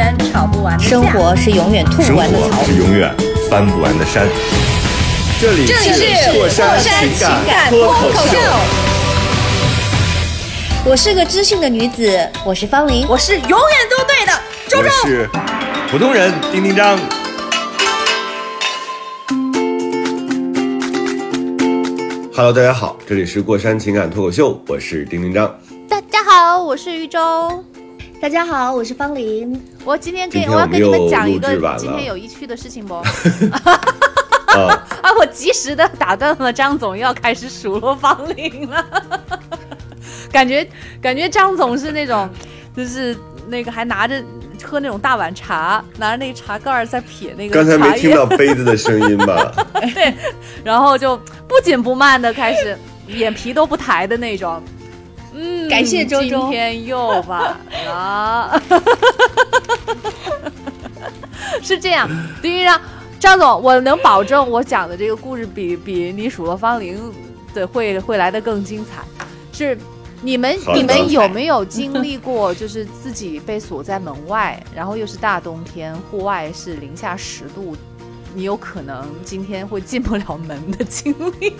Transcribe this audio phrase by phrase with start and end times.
[0.00, 2.38] 是永远吵不完的架生活是永远吐不完的。
[2.64, 3.14] 是永远
[3.50, 4.26] 翻不完的山。
[5.38, 8.38] 这里这里是过山情情感脱口秀。
[10.86, 13.06] 我是个知性的女子，我是方玲。
[13.10, 13.58] 我是永远
[13.90, 14.32] 都对的，
[14.68, 14.90] 周我周。
[15.06, 15.28] 是
[15.90, 16.98] 普通人丁丁张。
[22.34, 25.54] Hello，大家好，这里是过山情感脱口秀，我是丁丁张。
[25.90, 27.62] 大家好，我是玉州。
[28.20, 29.58] 大家好，我是方林。
[29.82, 32.96] 我今天跟今天我要跟你们讲一个今天有意趣的事情不？
[34.52, 38.84] 啊，啊，我及时的打断了张总，又要开始数落方林了。
[40.30, 40.68] 感觉
[41.00, 42.28] 感觉张总是那种，
[42.76, 43.16] 就是
[43.48, 44.22] 那个还拿着
[44.62, 49.50] 喝那种大碗茶，拿着那个茶盖儿在撇那个刚才茶叶，没听到杯子的声音吧？
[49.94, 50.14] 对，
[50.62, 51.16] 然后就
[51.48, 54.62] 不紧不慢的开始，眼皮都不抬的那种。
[55.32, 58.62] 嗯，感谢周周今天又晚了。
[61.62, 62.08] 是这样，
[62.40, 62.80] 第一让
[63.18, 66.98] 张总，我能保证我讲的这个故事比比你数落芳龄
[67.54, 69.02] 的会会来的更精彩。
[69.52, 69.76] 是
[70.22, 77.76] 你们你们有没有经历过，就是自己被锁在门外，然后又是大冬天，户外是零下十度，
[78.34, 81.52] 你有可能今天会进不了门的经历？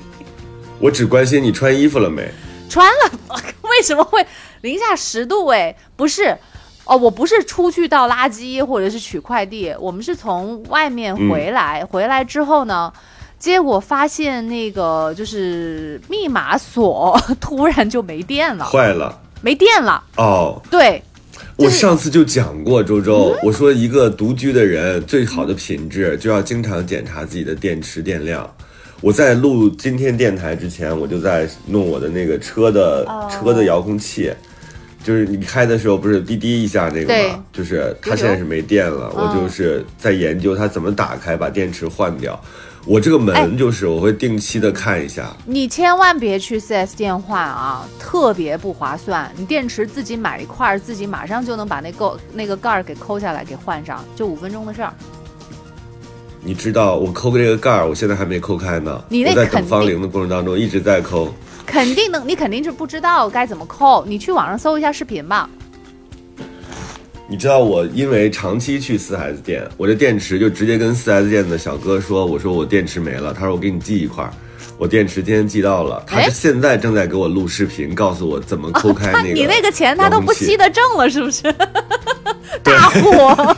[0.80, 2.28] 我只关心你穿衣服了没。
[2.72, 3.12] 穿了，
[3.68, 4.26] 为什么会
[4.62, 5.46] 零下十度？
[5.48, 6.34] 哎，不是，
[6.84, 12.90] 哦，我不是出去倒垃圾或者是取快递，我们是从外面回来，回来之后呢，
[13.38, 20.02] 结果发现那个就是密码锁 突然就没电了，坏了没电了。
[20.16, 20.62] 哦！
[20.70, 21.02] 对，
[21.56, 28.48] 我上次就讲过，周周，我说一个独居的人最好的品质就要经常检查自己的电池电量。
[29.02, 34.32] 我在录今天电台之前，我就在弄我的那个车的、哦车的遥控器，
[35.02, 37.44] 就是你开的时候不是滴滴一下那个吗？
[37.52, 42.40] 就是它现在是没电了，嗯我就是在研究它怎么打开，把电池换掉。
[42.84, 49.32] 我这个哎门就是我会定期的看一下，你千万别去四 S 店换啊，特别不划算。
[49.36, 54.92] 你电池自己买一块儿，自己马上就能把那个那个盖儿给抠下来，给换上，就五分钟的事儿。
[56.44, 59.00] 你知道我抠这个盖儿，我现在还没抠开呢。
[59.08, 61.32] 你在等芳龄的过程当中一直在抠。
[61.64, 65.48] 肯定能，你肯定是不知道该怎么抠，你去网上搜一下视频吧。
[67.28, 74.30] 你知道我因为长期去四 S 店，我这电池就直接跟四 S 店的小哥说，我说我电池没了，他说我给你寄一块儿，
[74.76, 81.42] 我电池今天寄到了，他现在正在给我录视频，告诉我怎么抠开那个、你那个钱他都不吸，得挣了，是不是？
[82.62, 83.54] 对 大货，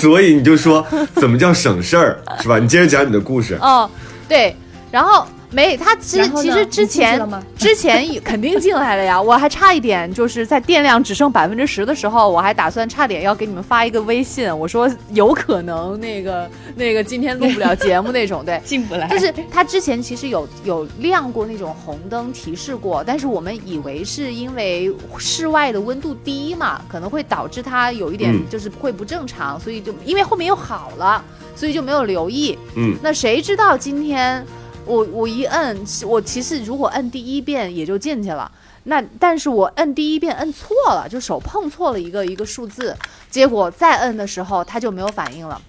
[0.00, 0.84] 所以你就说
[1.14, 2.58] 怎么叫省事儿是吧？
[2.58, 3.58] 你接着讲你的故事。
[3.60, 3.88] 哦，
[4.28, 4.56] 对，
[4.90, 7.20] 然后没他其实其实之前
[7.56, 19.08] 之前也 肯定进来了呀，我还差一点就是在电量只剩百分之十的时候，我还打算差点要给你们发一个微信，我说有可能那个 那个今天录不了节目那种，对， 进不来。
[19.08, 28.40] 就是他之前其实有有亮过那种红灯提示过，但是我们以为是因为室外的温度低嘛，可能会导致它有一点嗯。
[28.50, 31.22] 就是会不正常，所以就因为后面又好了，
[31.54, 32.58] 所以就没有留意。
[32.76, 34.44] 嗯，那谁知道今天
[34.90, 38.50] 我我一摁，我其实如果摁第一遍也就进去了。
[38.84, 42.96] 那但是我摁第一遍摁错了，就手碰错了一个一个数字，
[43.30, 45.60] 结果再摁的时候它就没有反应了。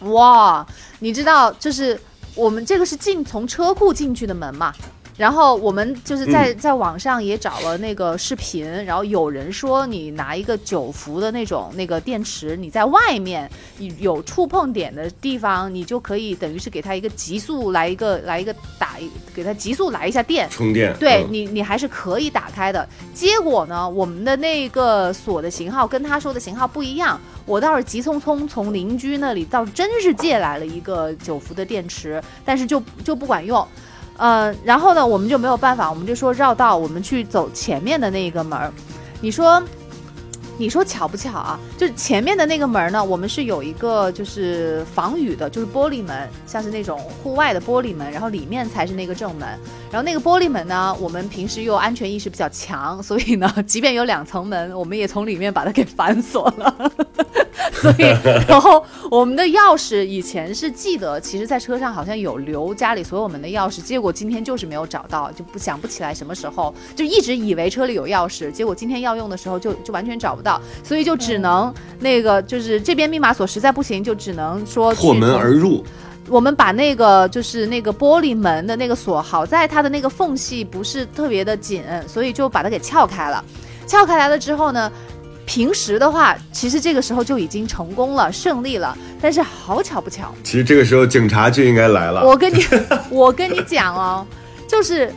[0.00, 0.64] 哇，
[1.00, 1.98] 你知道，就是
[2.34, 4.72] 我们这个是进从车库进去的门嘛，
[5.16, 13.50] 然后我们就是在、嗯在网上也找了那个视频，然后有人说你拿一个九伏的那种那个电池，你在外面
[13.98, 20.92] 有触碰点的地方，你就可以等于是给它一个急速来一个来一个打一给它急速来一下电，充电。
[20.92, 22.88] 嗯对你，你还是可以打开的。
[23.12, 27.20] 结果呢，我们的那个锁的型号跟他说的型号不一样。
[27.46, 33.66] 我倒是急匆匆从邻居那里倒真是借来了一个九伏的电池，但是就就不管用。
[34.16, 38.72] 呃，然后呢，我们就没有办法，我们就说绕道，我们去走前面的那个门。
[39.20, 39.62] 你说
[40.56, 41.58] 你说巧不巧啊？
[41.76, 49.48] 就是前面的那个门呢，我们是有一个就是防雨的，就是玻璃门，像是那种户外的玻璃门，然后里面才是那个正门。
[49.94, 56.92] 然后那个玻璃门呢，我们平时又安全意识比较强，所以呢， 即便有两层门，我们也从里面把它给反锁了。
[57.80, 58.02] 所以，
[58.48, 75.84] 然后我们的钥匙以前是记得，其实在车上好像有留家里所有门的钥匙，结果今天就是没有找到，就不想不起来什么时候，就一直以为车里有钥匙，结果今天要用的时候就就完全找不到，所以就只能那个就是这边密码锁实在不行，就只能说破门而入。
[76.28, 83.44] 我们把那个就是那个玻璃门的那个锁，好在它的那个缝隙不是特别的紧，所以就把它给撬开了。
[83.86, 84.90] 撬开来了之后呢？
[85.46, 88.96] 平时的话，其实这个时候就已经成功了，胜利了。
[89.20, 92.24] 但是好巧不巧，其实这个时候警察就应该来了。
[92.24, 92.64] 我跟你，
[93.10, 94.26] 我跟你讲哦，
[94.66, 95.12] 就是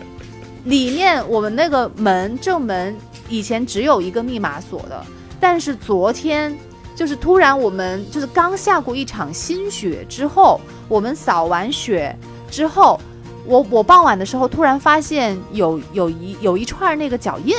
[0.65, 2.93] 里面我们那个门正门
[3.29, 5.01] 以前只有一个密码锁的，
[5.39, 6.53] 但是昨天
[6.97, 10.59] 就是突然我们就是刚下过一场新雪之后，
[10.89, 12.13] 我们扫完雪
[12.49, 12.99] 之后，
[13.45, 17.55] 我我傍晚的时候突然发现有有一有一串那个脚印。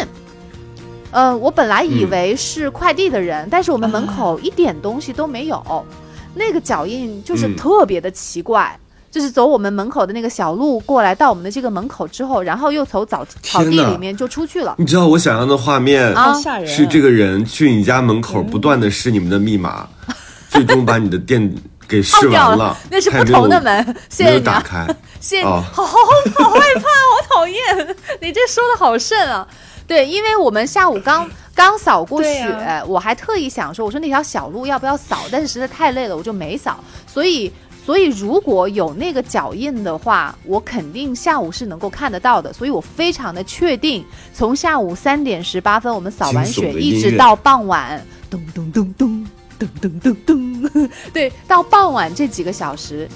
[1.12, 5.86] 呃，我本来以为是快递的人，但是我们门口一点东西都没有，
[6.34, 8.76] 那个脚印就是特别的奇怪，
[9.10, 14.74] 就是走我们门口的那个小路过来，到我们的这个门口之后，然后又从草草地里面就出去了。
[14.78, 16.66] 你知道我想象的画面啊，吓人！
[16.66, 19.88] 是这个人去你家门口不断的试你们的密码，
[20.50, 21.52] 最终把你的店
[21.88, 22.76] 给试完了。
[22.90, 24.86] 那是不同的门，谢谢你打开，
[25.20, 29.46] 谢谢你，好好好害怕， 好讨厌，你这说的好甚啊！
[29.86, 35.20] 对，因为我们下午刚刚扫过雪，我还特意想说，我说那条小路要不要扫？
[35.32, 36.78] 但是实在太累了，我就没扫。
[37.06, 37.50] 所以，
[37.88, 42.52] 所以如果有那个脚印的话，我肯定下午是能够看得到的。
[42.52, 44.04] 所以我非常的确定，
[44.34, 49.26] 从下午三点十八分我们扫完雪，一直到傍晚，咚咚咚咚
[49.58, 53.08] 咚咚咚咚，对，到傍晚这几个小时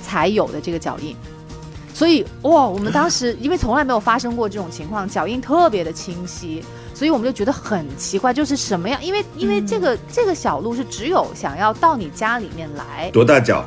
[0.00, 1.16] 才有的这个脚印。
[1.92, 6.62] 所以哇，我们当时因为从来没有发生过这种情况，脚印特别的清晰，
[6.94, 9.04] 所以我们就觉得很奇怪，就是什么样？
[9.04, 13.66] 因为因为这个这个小路是只有想要到你家里面来，多大脚？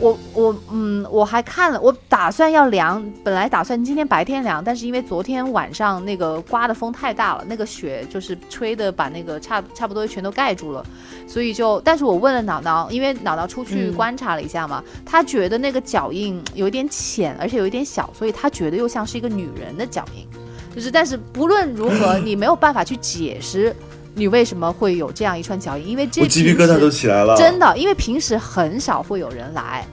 [0.00, 10.84] 我我嗯，我还看了，我打算要量，本来打算今天白天量，但是因为昨天晚上那个刮的风太大了，那个雪就是吹的把那个差差不多全都盖住了，
[11.28, 20.26] 所以就，但是我问了脑脑，因为脑脑出去观察了一下嘛，他觉得那个脚印有一点浅，而且有一点小，所以他觉得又像是一个女人的脚印，
[20.74, 23.74] 就是，但是不论如何， 你没有办法去解释。
[24.14, 25.88] 你为什么会有这样一串脚印？
[25.88, 27.36] 因为这我鸡皮疙瘩都起来了。
[27.36, 29.84] 真的，因为平时很少会有人来，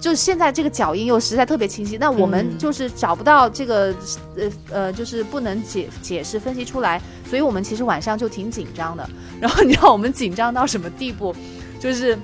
[0.00, 1.96] 就现在这个脚印又实在特别清晰。
[1.96, 3.94] 那我们就是找不到这个，
[4.36, 7.00] 呃呃，就是不能解解释分析出来，
[7.30, 9.08] 所以我们其实晚上就挺紧张的。
[9.40, 11.34] 然后你知道我们紧张到什么地步？
[11.78, 12.18] 就是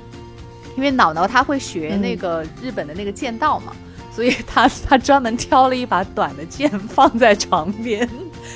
[0.77, 3.73] 因为脑脑他会学那个日本的那个剑道嘛，
[4.13, 8.09] 所以他他专门挑了一把短的剑放在床边。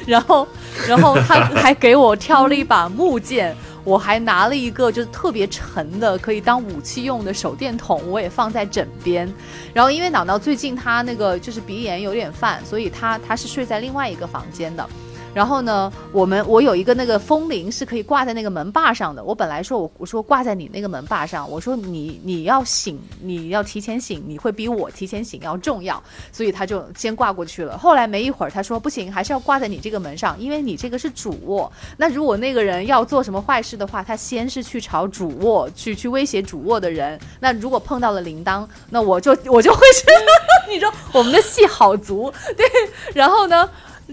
[0.06, 0.46] 然后，
[0.88, 3.54] 然后他 还给我挑了一把木剑，
[3.84, 9.32] 我还拿了一个就是特别沉的可以当武器用的手电筒，我也放在枕边。
[9.72, 14.88] 然后因为脑脑最近他那个就是鼻炎有点犯，所以他他是睡在另外一个房间的。
[15.34, 19.25] 然后呢，我们我有一个那个风铃是可以挂在那个门把上的。
[19.25, 27.79] 我本来说我我说挂在你那个门把上，我说你你要醒，你要提前醒，你会比我提前醒要重要，所以他就先挂过去了。
[27.79, 31.73] 后来没一会儿，他说不行，还是要挂在你这个门上，因为你这个是主卧。
[31.96, 37.18] 那如果那个人要做什么坏事的话，他先是去朝主卧去去威胁主卧的人。
[37.40, 40.04] 那如果碰到了铃铛，那我就我就会是，
[40.68, 42.66] 你说我们的戏好足，对，
[43.14, 43.68] 然后呢？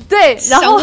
[0.08, 0.80] 对，然后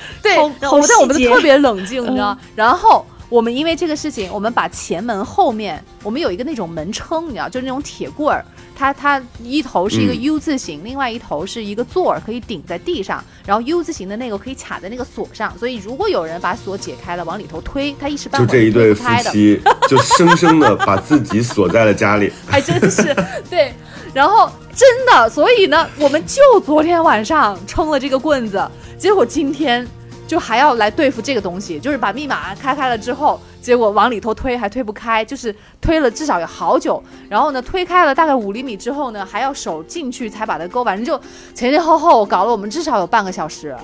[0.22, 2.36] 对，但我们特别冷静，你知道？
[2.54, 8.44] 然后我们因为这个事情，我们把前门后面，我们有一个那种门撑，你知道，就是那种铁棍儿，
[8.76, 23.16] 它它一头是一个 U 字形，另外一头是一个座儿，可以顶在地上，然后 U 字形的那个可以卡在那个锁上，所以如果有人把锁解开了，往里头推，他一时半会就这一对夫妻 就生生的把自己锁在了家里，还真是
[23.48, 23.72] 对，
[24.12, 24.50] 然后。
[24.78, 28.62] 真的，所以呢，我们就昨天晚上撑了这个棍子，
[28.98, 29.88] 结果今天
[30.28, 41.20] 就还要来对付这个东西，就是把密码开开了之后，结果往里头推还推不开，就是推了至少有好久，然后呢，推开了大概五厘米之后呢，还要手进去才把它勾，反正就
[41.52, 43.76] 前前后后搞了我们至少有半个小时。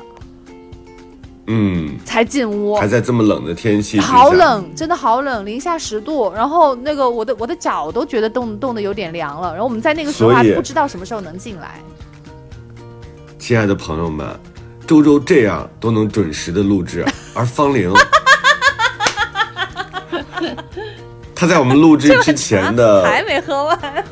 [1.48, 6.32] 嗯，才进屋，还在这么冷的天气，好冷，真的好冷，零下十度。
[6.32, 9.50] 然后那个我的我的脚都觉得冻冻的有点凉了。
[9.50, 11.80] 然后我们在那个时候还不知道什么时候能进来。
[13.36, 14.28] 亲爱的朋友们，
[14.86, 17.92] 周周这样都能准时的录制，而方玲
[21.34, 24.04] 他在我们录制之前的 还没喝完。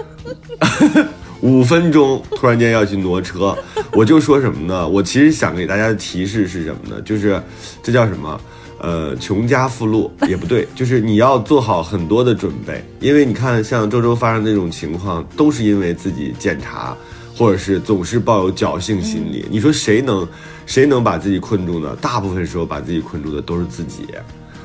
[1.42, 3.56] 五分钟突然间要去挪车，
[3.92, 4.86] 我就说什么呢？
[4.86, 7.00] 我其实想给大家的提示是什么呢？
[7.02, 7.40] 就是
[7.82, 8.40] 这叫什么？
[8.82, 16.96] 呃，穷家富路也不对，就是你要做好很多的准备，因为你看像周周发生那种情况，都是因为自己检查，
[17.36, 19.46] 或者是总是抱有侥幸心理。
[19.50, 20.26] 你说谁能
[20.64, 21.94] 谁能把自己困住呢？
[22.00, 24.06] 大部分时候把自己困住的都是自己。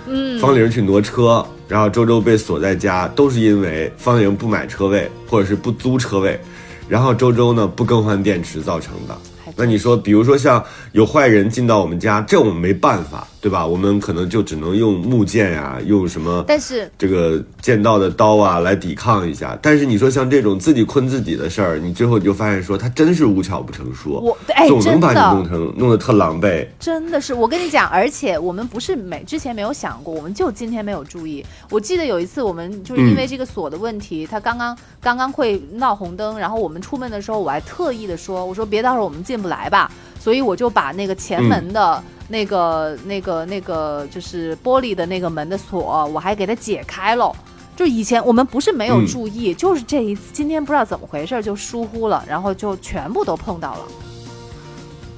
[0.07, 6.39] 嗯，方玲去挪车，然后周周被锁在家，都是因为方玲不买车位或者是不租车位。
[6.87, 9.17] 然后周周呢不更换电池造成的，
[9.55, 13.27] 那你说，比如说像有坏人进到我们家，这我们没办法。
[13.45, 13.63] 对吧？
[13.63, 16.43] 我们可能就只能用木剑呀，用什么？
[16.47, 19.55] 但是这个剑道的刀啊来抵抗一下。
[19.61, 26.65] 但是你说像这种自己困自己的事儿，你最后你就发现说他真是无巧不成书，我哎，总能把你弄成弄得特狼狈。
[26.79, 31.45] 真的是，我跟你讲，而且我们不是没之前没有想过，我们就今天没有注意。
[31.69, 39.91] 我记得有一次我们就是因为这个锁的问题，他刚刚刚刚会闹红灯，然后我们出门的时候，我还特意的说，我说别到时候我们进不来吧，
[40.25, 42.03] 所以我就把那个前门的。
[42.27, 47.31] 那个、那个、那个，就是玻璃的那个门的锁，我还给它解开了。
[47.75, 53.81] 就以前我们不是没有注意，就是这一次今天不知道怎么回事就疏忽了，然后就全部都碰到了。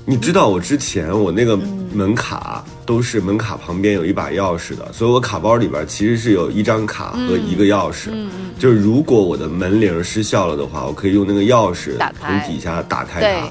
[0.03, 1.55] 你知道我之前我那个
[1.93, 8.09] 门卡都是门卡旁边有一把钥匙的，所以我卡包里边其实是有一张卡和一个钥匙。
[8.11, 8.51] 嗯嗯。
[8.59, 13.47] 就是如果我的门铃失效了的话，我可以用那个钥匙从底下打开它。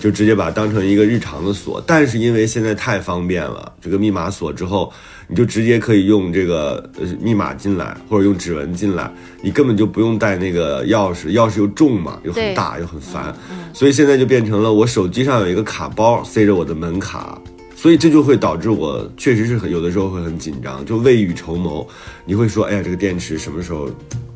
[0.00, 4.90] 就直接把它当成一个日常的锁，但是因为现在太方便了，这个密码锁之后，
[5.28, 13.36] 你就直接可以用这个呃密码进来，或者用指纹进来，你根本就不用带那个钥匙，钥匙又重嘛，又很大又很烦，
[13.74, 17.38] 所以现在就变成了我手机上有一个卡包塞着我的门卡，
[17.76, 21.86] 所以这就会导致我确实是很有的时候会很紧张，就未雨绸缪，
[22.24, 23.84] 你会说，哎呀，这个电池什么时候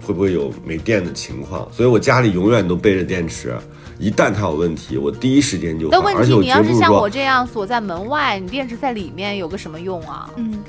[0.03, 1.67] 会不会有没电的情况？
[1.73, 3.55] 所以我家里永远都备着电池。
[3.99, 5.89] 一旦它有问题，我第一时间就。
[5.89, 10.29] 但问题，你要是像我这样锁在门外，你电池在里面有个什么用啊？
[10.37, 10.63] 嗯，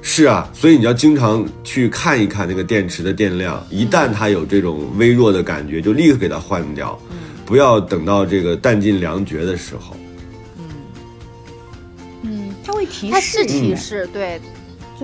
[0.00, 6.98] 是啊，所以你要经常去看一看那个电池的电量，一旦它有这种微弱的感觉，就立刻给它换掉，
[7.44, 9.94] 不要等到这个弹尽粮绝的时候。
[10.58, 10.64] 嗯，
[12.22, 14.40] 嗯，它会提示，它是提示，对，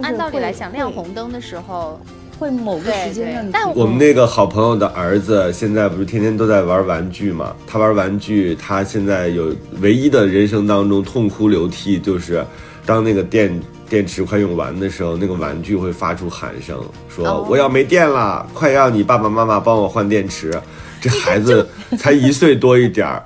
[0.03, 2.01] 按道理来讲，亮红灯的时候。
[2.39, 7.55] 会某个时间段，但我们那个好朋友的儿子现在不是天天都在玩玩具嘛？
[7.67, 12.45] 他玩玩具，他现在有唯一的人生当中痛哭流涕，就是
[12.87, 20.53] 当那个电电池快用完的时候，那个玩具会发出喊声，说我要没电了，快让你爸爸妈妈帮我换电池。
[21.01, 21.69] 这孩子
[21.99, 23.25] 才一岁多一点儿，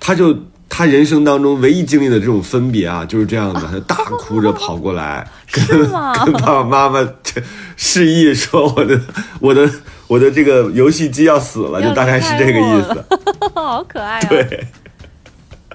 [0.00, 0.34] 他就。
[0.76, 7.08] 他人生当中唯一经历的这种分别啊， 就是这样的，他大哭着跑过来， 跟跟爸爸妈妈
[7.76, 9.00] 示意说：“我的
[9.38, 9.70] 我的
[10.08, 13.04] 我的这个游戏机要死了。”就大概是这个意思。
[13.54, 14.26] 好可爱啊！
[14.28, 14.66] 对。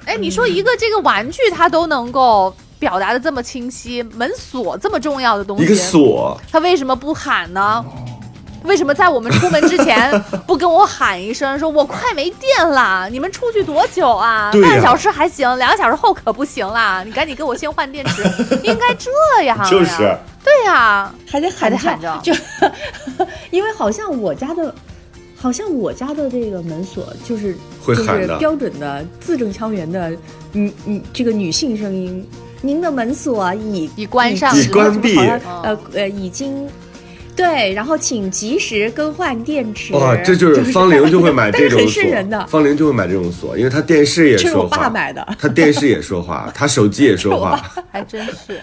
[0.05, 7.85] 哎，你说一个这个玩具，它都能够表达的这么清晰，门锁这么重要的东西，一个锁，他为什么不喊呢？
[8.63, 10.11] 为什么在我们出门之前
[10.45, 13.07] 不跟我喊一声，说我快没电了？
[13.09, 14.51] 你们出去多久啊？
[14.53, 17.03] 半个小时还行，两个小时后可不行啦！
[17.05, 18.23] 你赶紧给我先换电池，
[18.63, 19.57] 应该这样。
[19.69, 19.97] 就是，
[20.43, 22.33] 对呀，还得还得喊着，就
[23.49, 24.73] 因为好像我家的，
[25.37, 27.55] 好像我家的这个门锁就是
[27.87, 30.11] 就是标准的字正腔圆的，
[30.53, 32.27] 嗯嗯，这个女性声音，
[32.61, 36.67] 您的门锁已已关上，已关闭，呃呃，已经。
[37.39, 39.93] 对，然后请及时更换电池。
[39.93, 42.03] 哇，这就是方玲就会买 这种锁。
[42.29, 44.51] 的，方玲就会买这种锁，因为她电视也说话。
[44.51, 45.25] 是我爸买的。
[45.39, 47.57] 他电视也说话，他手机也说话。
[47.91, 48.59] 还真是。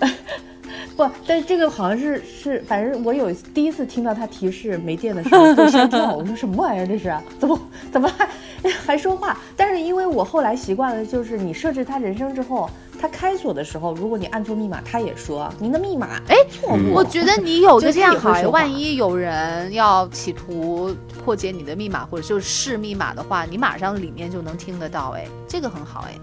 [0.96, 6.12] 不，但是这个好像是是，反正我有第一次听到他提示没电的时候，我先跳。
[6.14, 6.86] 我说什么玩意儿？
[6.86, 7.58] 这是怎么
[7.92, 8.28] 怎么还
[8.86, 9.36] 还说话？
[9.56, 12.68] 但是因为我后来习惯了，就是你设置他人声之后。
[12.96, 16.94] 他开锁的时候，如果你按错密码，他也说您的密码哎错误。
[16.94, 25.12] 我觉得你有个这样好，万一有人要企图破解你的密码或者就是试密码的话，你马上里面就能听得到。
[25.18, 26.14] 哎，这个很好哎。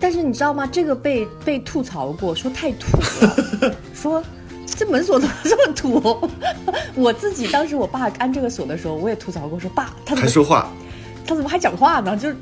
[0.00, 0.66] 但是你知道吗？
[0.66, 2.86] 这个被被吐槽过，说太土
[3.66, 4.22] 了， 说
[4.66, 6.30] 这门锁怎么这么土？
[6.94, 10.70] 我自己当时我爸安这个锁的时候，我也吐槽过，说爸他怎么还说话，
[11.26, 12.16] 他怎么还讲话呢？
[12.16, 12.36] 就是。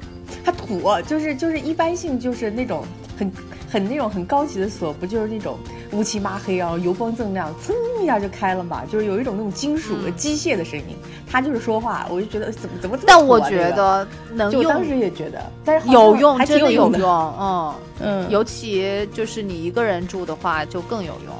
[0.45, 2.85] 他土，就是就是一般性，就是那种
[3.16, 3.32] 很
[3.70, 5.58] 很那种很高级的锁，不就是那种
[5.92, 8.82] 乌漆麻黑啊，油光锃亮，噌一下就开了嘛？
[8.90, 10.96] 就是有一种那种金属的、机械的声音。
[11.28, 16.90] 他就是说话，我就觉得怎么怎么这么但我觉得能就我当时也觉得，但是有用，还挺真的有。
[16.92, 21.35] 用， 嗯，嗯，尤其就是你一个人住的话，就更有用。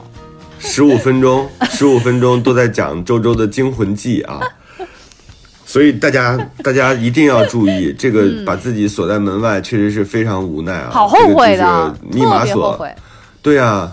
[0.59, 4.40] 十五分钟，十五分钟都在讲周周的惊魂记啊。
[5.76, 10.88] 所以大家 大家一定要注意， 这个把自己锁在门外，确实是非常无奈啊。
[10.90, 12.88] 嗯好后悔的，这个密码锁，
[13.42, 13.92] 对啊，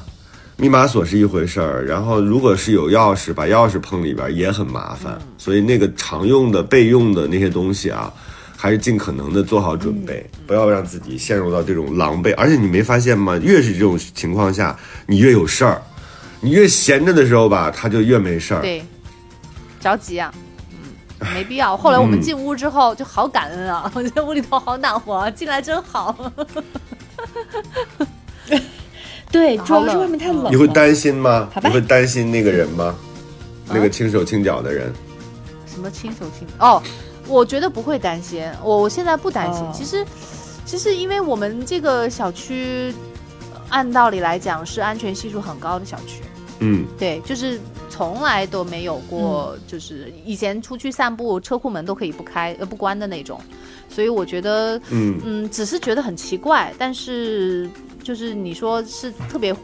[0.56, 5.18] 密码锁是一回事儿，然后如果是有钥匙，把钥匙碰里边也很麻烦。
[5.20, 8.10] 嗯所以那个常用的备用的那些东西啊，
[8.56, 12.34] 还是尽可能的做好准备，嗯不要让自己陷入到这种狼狈。
[12.38, 13.38] 而且你没发现吗？
[13.44, 14.74] 越是这种情况下，
[15.06, 15.82] 你越有事儿，
[16.40, 18.62] 你越闲着的时候吧，他就越没事儿。
[18.62, 18.82] 对，
[19.82, 20.34] 着急啊。
[21.20, 21.76] 嗯，没必要。
[21.76, 26.16] 后来我们嗯进屋之后就好感恩啊，我觉得屋里头好暖和，啊进来真好。
[29.32, 30.50] 对，主要是外面太冷了。
[30.52, 31.50] 你会担心吗？
[31.64, 32.96] 你会担心那个人吗？
[33.68, 34.94] 啊那个轻手轻脚的人，
[35.66, 36.82] 什么轻手轻哦，
[37.28, 39.64] 我觉得不会担心，我我现在不担心。
[39.64, 40.06] 哦其实，
[40.66, 42.94] 其实因为我们这个小区，
[43.54, 46.22] 呃按道理来讲是安全系数很高的小区，
[46.60, 47.60] 嗯，对，就是
[47.94, 53.40] 从来都没有过，就是以前出去散步车库门都可以不开呃不关的那种，
[53.88, 57.70] 所以我觉得嗯嗯，只是觉得很奇怪，但是
[58.02, 59.56] 就是你说是特别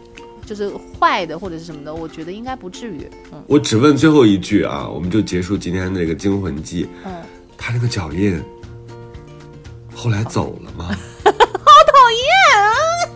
[0.45, 6.87] 就是坏的或者是什么的，我觉得应该不至于，嗯我只问最后一句啊，我们就结束今天的这个惊魂记。
[7.03, 7.11] 嗯。
[7.57, 8.39] 他那个脚印
[9.93, 10.95] 后来走了吗？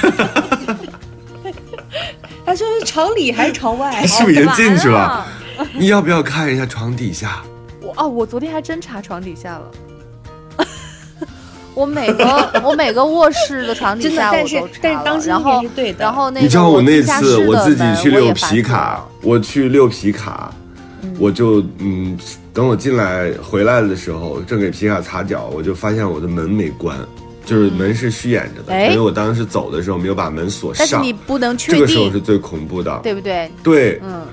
[2.45, 4.05] 他说是朝里还是朝外他？
[4.07, 5.25] 是不是已经进去完了？
[5.73, 7.41] 你要不要看一下床底下？
[7.81, 9.71] 我哦，我昨天还真查床底下了。
[11.75, 15.99] 我每个我每个卧室的床底，下我但是都查了，但是当心一然后点是对的。
[16.05, 20.53] 然后那个你知道我那次我自己去溜门我也反皮卡，我去遛皮卡，
[21.17, 22.17] 我就嗯，
[22.53, 26.97] 等我进来回来的时候，正给皮卡擦脚，我就发现我的门没关，
[27.45, 28.87] 就是门是虚掩着的，哎。
[28.87, 30.85] 所以我当时走的时候没有把门锁上。
[30.87, 31.13] 但是你。
[31.13, 33.49] 不能确这个时候是最恐怖的，对不对？
[33.63, 34.25] 对，嗯，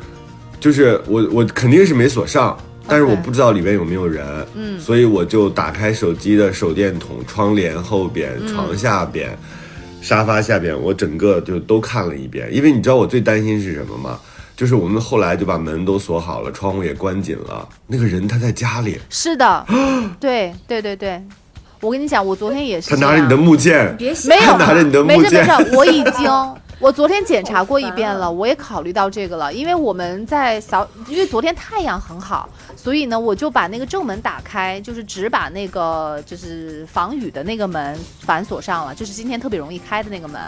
[0.59, 4.79] 就是我我肯定是没锁上，但是我不知道里面有没有人，嗯。
[4.81, 9.39] 所以我就打开手机的手电筒，窗帘后边、嗯床下边、
[10.03, 12.49] 沙发下边，我整个就都看了一遍。
[12.53, 14.19] 因为你知道我最担心是什么吗？
[14.57, 19.67] 就是我们后来就把门都锁好了，窗户也关紧了，那个人他在家里，是的，
[20.21, 21.23] 对对对对，
[21.81, 25.45] 我跟你讲，我昨天也是，他拿着你的木剑，别吓没有，拿着你的没木剑。
[25.45, 26.31] 事没事，我已经。
[26.79, 40.41] 我昨天检查过一遍了，我也考虑到这个了，因为我们在扫，因为昨天太阳很好，所以呢，我就把那个正门打开，就是只把那个就是防雨的那个门反锁上了，就是今天特别容易开的那个门。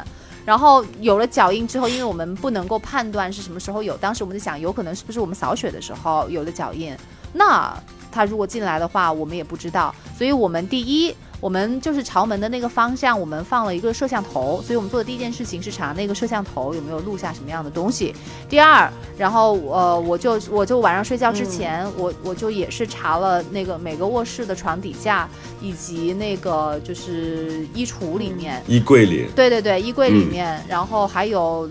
[0.45, 6.97] 然后有了脚印之后，因为我们不能够判断是什么时候有，当时我们在想，有可能是不是我们扫雪的时候有了脚印，
[7.35, 7.75] 那
[8.13, 9.93] 他如果进来的话，我们也不知道。
[10.17, 18.15] 所以我们第一，我们就是朝门的那个方向，我们放了一个摄像头，所以我们做的第一件事情是查那个摄像头有没有录下什么样的东西。
[18.49, 25.29] 第二，然后呃，我就我就晚上睡觉之前，我我就也是查了那个每个卧室的床底下
[25.61, 30.29] 以及那个就是衣橱里面，衣柜里，对对对，衣柜里嗯。
[30.29, 31.69] 面，然后还有，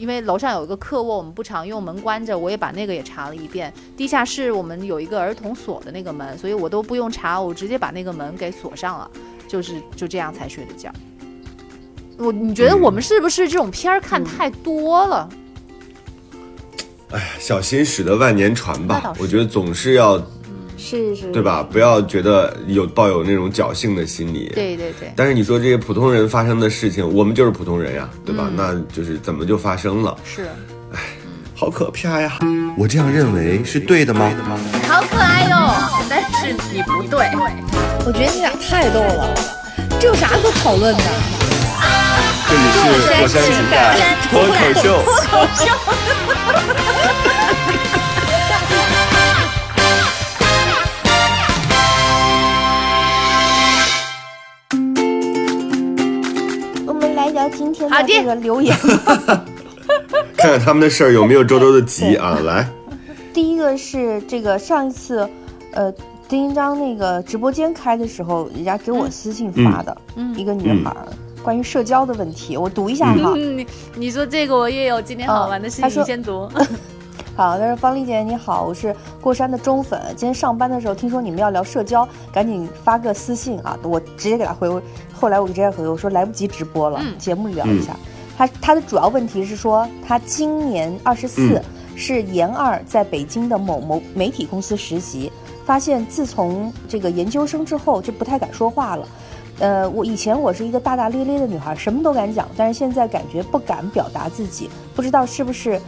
[0.00, 3.70] 因为楼上有一个客卧，我们不常用，门关着，我也把那个也查了一遍。
[3.98, 9.10] 地下室我们有一个儿童锁的那个门，所以我都不用查，我直接把那个门给锁上了，
[9.46, 10.90] 就是就这样才睡的觉。
[12.16, 15.28] 我你觉得嗯我们是不是这种片儿看太多了？
[17.10, 20.16] 哎小心驶得万年船吧我觉得总是要
[20.80, 21.42] 是是，对？
[21.42, 21.62] 吧？
[21.70, 24.50] 不要觉得有抱有那种侥幸的心理。
[24.54, 28.44] 对对对，但是你说这些普通人发生的事情，我们就是普通人呀，对吧？
[28.48, 30.16] 嗯那就是怎么就发生了？
[30.24, 30.48] 是
[31.54, 32.38] 好可怕呀！
[32.78, 34.32] 我这样认为是对的吗？
[34.88, 35.74] 好可爱哟、
[36.08, 37.28] 但是你不对。
[38.06, 39.28] 我觉得你俩太逗了，
[40.00, 41.02] 这有啥可讨论的？
[42.48, 43.94] 这里是火山情感
[44.30, 44.84] 脱口秀。
[45.06, 45.12] 我
[46.56, 47.29] 们来
[57.40, 58.76] 聊今天好的的这个留言。
[60.36, 62.38] 看看他们的事儿有没有周周的急啊！
[62.44, 62.68] 来，
[63.32, 65.28] 第一个是这个上一次，
[65.72, 65.92] 呃，
[66.28, 71.06] 丁一章那个直播间开的时候，人家给我私信发的，嗯一个女孩儿、
[71.42, 73.32] 关于社交的问题，我读一下哈。
[73.36, 76.48] 嗯，你你说这个我也有今天好玩的事情，先读。
[77.36, 79.98] 好，他说方丽姐你好，我是过山的忠粉。
[80.16, 84.68] 今天上班的时候听说你们要聊社交，赶紧发个私信啊，我直接给他回。
[85.12, 87.96] 后来我直接回我说来不及直播了，节目里聊一下。
[88.36, 91.62] 他他的主要问题是说他今年二十四，
[91.96, 95.32] 是研二，在北京的某某媒体公司实习，
[95.64, 99.08] 发现自从这个研究生之后就不太敢说话了。
[99.60, 105.78] 呃，我以前我是一个大大咧咧的女孩，什么都敢讲，但是现在感觉不敢表达自己，不知道是不是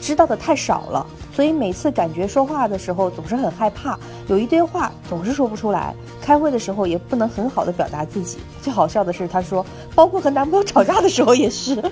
[0.00, 8.38] 知道的太少了，所以每次感觉说话的时候总是很害怕，有一堆话总是说不出来，开会的时候也不能很好的表达自己。
[8.62, 11.82] 最好笑的是，她说，包括和男朋友吵架的时候也是，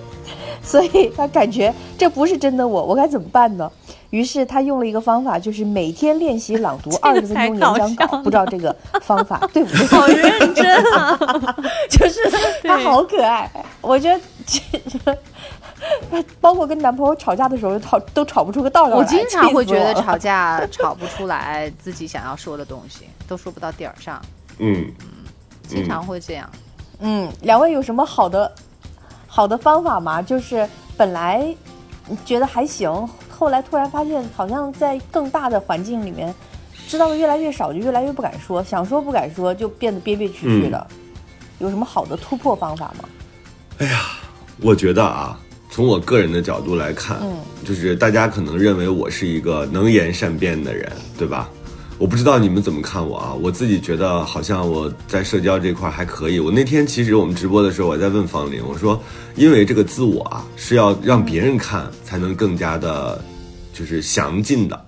[0.62, 3.70] 所以她感觉这不是真的我，我该怎么办呢？
[4.10, 8.18] 于是她用了一个方法，就是每天练习朗读 二十分钟演讲稿。
[8.22, 9.86] 不知道这个方法对不对？
[9.88, 11.18] 好认真啊！
[11.88, 12.20] 就是
[12.62, 14.60] 她好可爱，我觉得这
[16.40, 18.96] 包括跟男朋友吵架的时候，吵都吵不出个道来。
[18.96, 24.20] 我经常会觉得吵架吵不出来自己想要说的东西， 都说不到点儿上。
[24.58, 25.06] 嗯嗯，
[25.66, 26.48] 经常会这样。
[27.00, 28.52] 嗯，两位有什么好的
[29.26, 30.22] 好的方法吗？
[30.22, 31.54] 就是本来
[32.24, 33.08] 觉得还行。
[33.28, 36.32] 后来突然发现，好像在更大的环境里面，
[36.86, 40.86] 知道的越来越少，就越来越不敢说，想说不敢说，就变得憋憋屈屈的。
[41.58, 43.08] 有什么好的突破方法吗？
[43.78, 44.00] 哎呀，
[44.60, 45.40] 我觉得啊，
[45.72, 51.48] 从我个人的角度来看，嗯，就是大家可能认为我是一个能言善辩的人，对吧？
[51.96, 53.32] 我不知道你们怎么看我啊？
[53.32, 56.38] 我自己觉得好像我在社交这块还可以。
[56.38, 59.02] 我那天其实我们直播的时候，我在问方玲，我说，
[59.34, 63.18] 因为这个自我啊是要让别人看才能更加的，
[63.72, 64.78] 就是详尽的，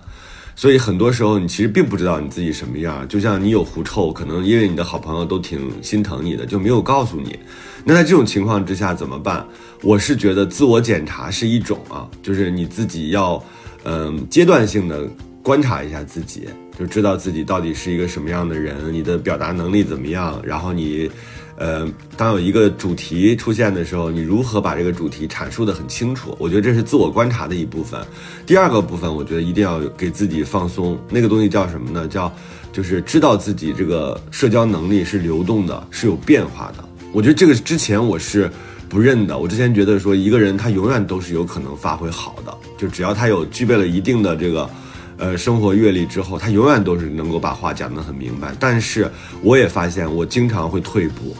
[0.55, 3.07] 所以很多时候你其实并不知道你自己什么样。
[3.07, 7.39] 就像你有狐臭，可能因为你的好朋友都挺心疼你的，就没有告诉你。
[7.87, 9.45] 那在这种情况之下怎么办？
[9.83, 13.41] 我是觉得自我检查是一种啊，就是你自己要，
[13.83, 15.07] 嗯，阶段性的
[15.43, 16.49] 观察一下自己。
[16.77, 21.09] 就知道自己到底是一个什么样的人，你的表达能力怎么样，然后你，
[21.57, 26.35] 呃，当有一个主题出现的时候，你如何把这个主题阐述的很清楚？
[26.37, 28.01] 我觉得这是自我观察的一部分。
[28.45, 32.07] 第二个部分，我觉得一定要给自己放松，那个东西叫什么呢？
[32.09, 32.29] 叫
[32.73, 36.83] 就是知道自己这个社交能力是流动的，是有变化的。
[37.15, 38.51] 我觉得这个之前我是
[38.89, 44.69] 不认的，我之前觉得说一个人他永远都是有可能发挥好的，就只要他有具备了一定的这个。
[45.17, 48.53] 呃，生活阅历之后，他永远都是能够把话讲得很明白。
[48.59, 49.09] 但是
[49.41, 51.33] 我也发现，我经常会退步。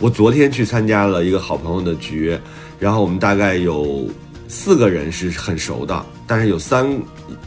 [0.00, 2.34] 我昨天去参加了一个好朋友的局，
[2.78, 4.08] 然后我们大概有
[4.48, 6.88] 四个人是很熟的，但是有三，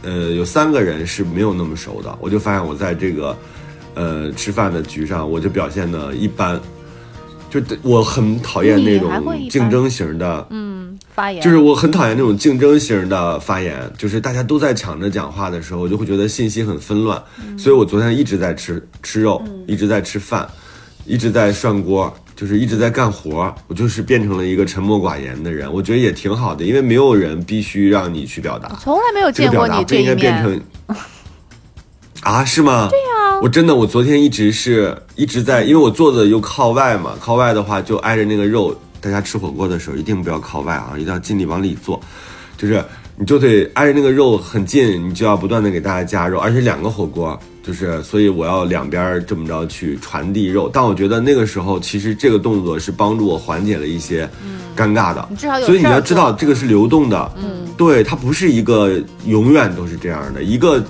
[0.02, 2.16] 呃，有三个人是没有那么熟的。
[2.20, 3.36] 我就发现我在这个，
[3.94, 6.60] 呃，吃饭的局上，我就表现的一般。
[7.52, 9.10] 就我很讨厌那种
[9.50, 17.22] 竞争型的，嗯，发言，就是我很讨厌那种竞争型的发言，就是大家都在抢着讲话的时候，我就会觉得信息很纷乱。
[17.58, 20.48] 所以我昨天一直在吃吃肉，一直在吃饭，
[21.04, 23.54] 一直在涮锅，就是一直在干活。
[23.66, 30.62] 我就是变成了一个沉默寡言的人，我觉得也挺好的，因为没有人必须让你去表达，从来没有见过你这一面。
[32.22, 32.88] 啊，是吗？
[32.88, 38.74] 对呀，我真的，我昨天一直是一直在，因为我坐的又靠外嘛，靠外的话就挨着那个肉。
[39.00, 42.00] 大家吃火锅的时候一定不要靠外啊，一定要尽力往里坐，
[42.56, 42.80] 就是
[43.16, 50.70] 你就得挨着那个肉很近，你就要不断的给大家加肉，而且两个火锅，就是所以我要两边这么着去传递肉。
[50.72, 54.30] 但我觉得那个时候其实这个动作是帮助我缓解了一些
[54.76, 55.28] 尴尬的，
[55.66, 60.80] 所以你要知道这个是流动的，嗯，对，它不是一个永远都是这样的一个。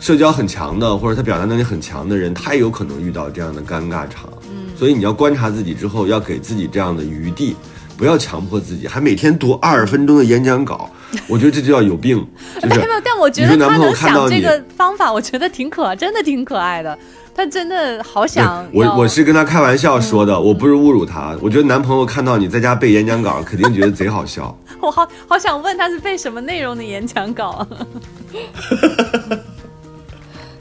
[0.00, 4.30] 社交很强的，或者他表达能力很强的人，他也有可能遇到这样的尴尬场。
[4.48, 7.56] 嗯，所以你要观察自己之后，要给自己这样的余地，
[7.96, 10.90] 不要强迫自己，还每天读二十分钟的演讲稿。
[11.26, 12.16] 我觉得这就叫有病。
[12.62, 16.96] 没有，但我觉得他能想这个方法，我觉得挺可，真的挺可爱的。
[17.34, 18.66] 他真的好想。
[18.72, 21.36] 我我是跟他开玩笑说的，我不是侮辱他。
[21.40, 24.56] 我觉得男朋友看到你在家背演讲稿，肯定觉得贼好笑。
[24.80, 27.66] 我好好想问他是背什么内容的演讲稿。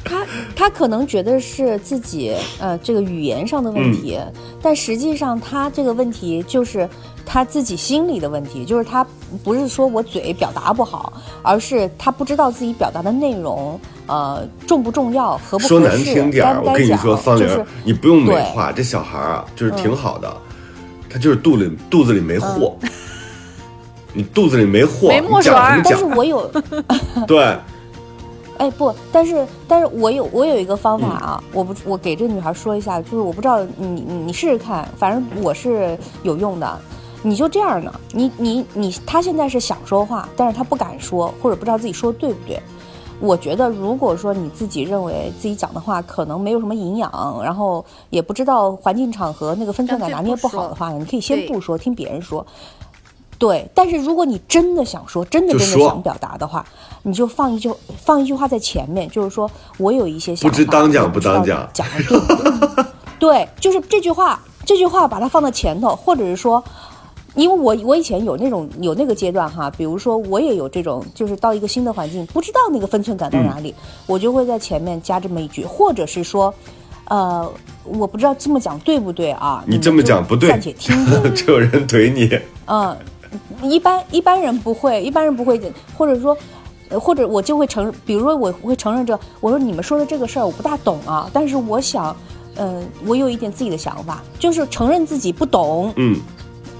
[0.07, 4.17] 他他可能觉得是自己呃这个语言上的问题，
[4.61, 6.87] 但实际上他这个问题就是
[7.25, 9.05] 他自己心里的问题，就是他
[9.43, 20.35] 不是说我嘴表达不好，而是他不知道自己表达的内容呃重不重要，合不合适，说难听点儿，我跟你说，方玲，你不用美化，这小孩啊就是挺好的，
[21.09, 22.75] 他就是肚里肚子里没货，
[24.13, 26.49] 你肚子里没货，没墨水，但是我有
[27.27, 27.57] 对。
[28.57, 36.79] 哎不，但是但是我有我有一个方法啊，我不我给这女孩说一下，就是我不知道你你你试试看，反正我是有用的。
[37.23, 37.91] 你就这样呢？
[38.13, 42.61] 你你你，她现在是想说话，但是她不敢说，或者不知道自己说的对不对。
[43.19, 52.45] 我觉得，如果说你自己认为自己讲的话可能没有什么营养，然后也不知道环境场合那个分寸感拿捏不好的话，你可以先不说，听别人说。
[53.39, 56.65] 对，但是如果你真的想说，真的真的想表达的话，
[57.07, 57.71] 你就放一句
[58.03, 62.85] 放一句话在前面，就是说我有一些想法，不知当讲不当讲，讲的对不对？
[63.17, 66.61] 对，就是这句话，这句话把它放到前头，或者是说，
[67.33, 73.73] 因为我我以前有那种有那个阶段哈，比如说我也有这种，就是到一个新的环境，不知道那个分寸感在哪里，
[74.05, 76.53] 我就会在前面加这么一句，或者是说，
[77.05, 77.49] 呃，
[77.85, 79.63] 我不知道这么讲对不对啊？
[79.65, 82.29] 你这么讲不对，暂且听听，就有人怼你。
[82.65, 82.97] 嗯。
[83.61, 85.59] 一般一般人不会，一般人不会，
[85.97, 86.35] 或者说，
[86.91, 92.15] 或者我就会承，比如说我会承认这，我说你们说的这个事儿我不大懂啊，但是我想，
[92.55, 96.17] 嗯，我有一点自己的想法，就是承认自己不懂，嗯，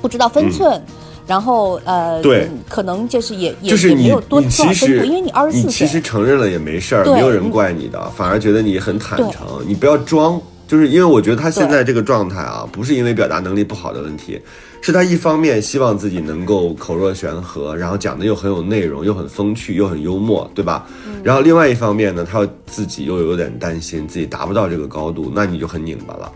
[0.01, 0.81] 不知道分寸，
[1.25, 10.39] 然后呃，对，可能就是也也就是没有多其实因为你二十四岁，其实承认了也没事儿，没有人怪你的，反而觉得你很坦诚，你不要装。
[10.67, 14.39] 就是因为我觉得他现在这个状态啊，不是因为表达能力不好的问题，
[14.81, 20.85] 是他一方面希望自己能够口若悬河，然后讲的又很有内容，又很风趣，又很幽默，对吧？
[21.23, 26.31] 然后另外一方面呢，他自己又有点担心自己达不到这个高度，那你就很拧巴了，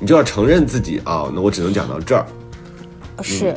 [0.00, 2.26] 你就要承认自己啊，那我只能讲到这儿。
[3.22, 3.54] 是，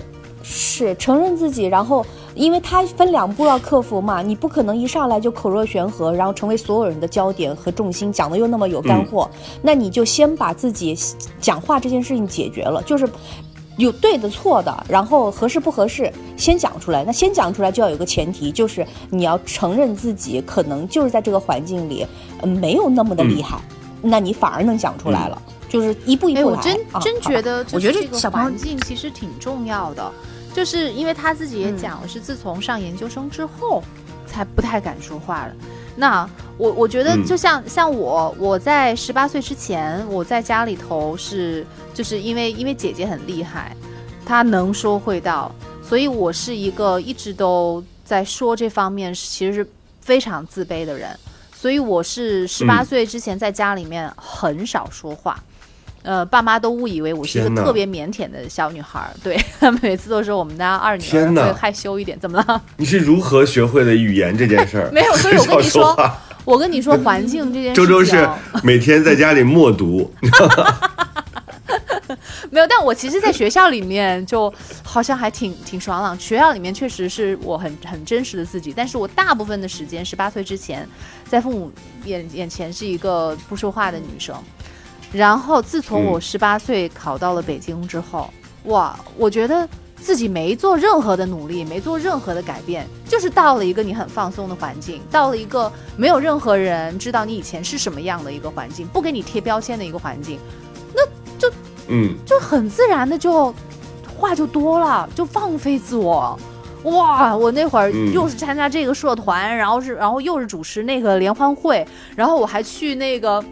[0.49, 2.03] 是承认自己，然后。
[2.35, 9.29] 因为他分两步要克服嘛，你不可能一上来就口若悬河，然后成为所有人的焦点和重心，讲的又那么有干货，
[9.61, 10.97] 那你就先把自己
[11.41, 13.09] 讲话这件事情解决了，就是
[13.75, 17.03] 有对的错的，然后合适不合适先讲出来。
[17.03, 22.07] 那先讲出来就要有个前提，就是你要承认自己可能就是在这个环境里，
[22.43, 23.59] 嗯，没有那么的厉害，
[24.01, 26.55] 那你反而能讲出来了，就是一步一步来。
[26.55, 30.09] 我真真觉得，我觉得这个环境其实挺重要的。
[30.53, 33.83] 就是因为他自己也讲了，是自从上研究生之后，
[34.25, 35.53] 才不太敢说话了。
[35.95, 43.75] 那我我觉得，就像像我，我在十八岁之前，我在家里头是，就是因为因为姐姐很厉害，
[44.25, 51.17] 她能说会道，所以我是一个一直都在说这方面其实是非常自卑的人，
[51.53, 55.41] 所以我是十八岁之前在家里面很少说话。
[56.09, 59.39] 呃，爸妈都误以为我是一个特别腼腆的小女孩儿，对
[59.79, 62.59] 每次都说我们家二女儿会害羞一点，怎么了？
[62.77, 64.89] 你是如何学会的语言这件事儿？
[64.91, 66.11] 没有，所以我跟你 说，
[66.45, 67.75] 我跟你说环境这件事。
[67.75, 68.27] 周周是
[68.63, 70.11] 每天在家里默读。
[72.49, 74.51] 没有，但我其实，在学校里面就
[74.83, 76.19] 好像还挺挺爽朗。
[76.19, 80.89] 学校里面确实是我很很真实的自己，但是我大部分的时间，十八岁之前，
[81.29, 81.71] 在父母
[82.05, 84.35] 眼眼前是一个不说话的女生。
[85.11, 88.29] 然后，自从我十八岁考到了北京之后，
[88.65, 100.39] 哇，我觉得自己没做任何的努力，没做任何的改变，就是到了一个你很放松的环境，到了一个没有任何人知道你以前是什么样的一个环境，不给你贴标签的一个环境，
[100.93, 101.03] 那
[101.39, 101.51] 就，
[101.87, 103.51] 嗯，就很自然的就
[104.15, 106.37] 话就多了，就放飞自我。
[106.83, 113.43] 哇，我那会儿又是参加这个社团，然后是，然后又是主持那个联欢会，然后我还去那个。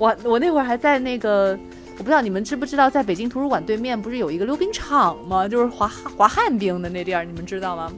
[0.00, 1.56] 我我那会儿还在那个，
[1.98, 5.46] 我不知道你们知不知道，在北京图书馆对面不是有一个溜冰场吗？
[5.46, 5.86] 就是滑
[6.16, 7.92] 滑旱冰的那地儿，你们知道吗？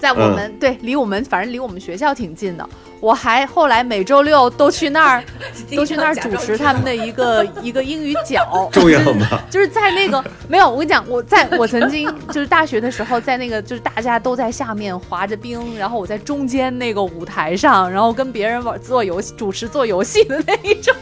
[0.00, 2.68] 在我们对离我们反正离我们学校挺近的。
[3.04, 5.24] 我还后来每周六都去那儿，
[5.76, 9.26] 都去那儿主持他们的一个 一个英语角， 重要吗？
[9.50, 20.94] 就是在那个没有，我跟你讲，我在我曾经就是大学的时候，在那个就是大家都在下面滑着冰，然后我在中间那个舞台上，然后跟别人玩做游戏，主持做游戏的那一种，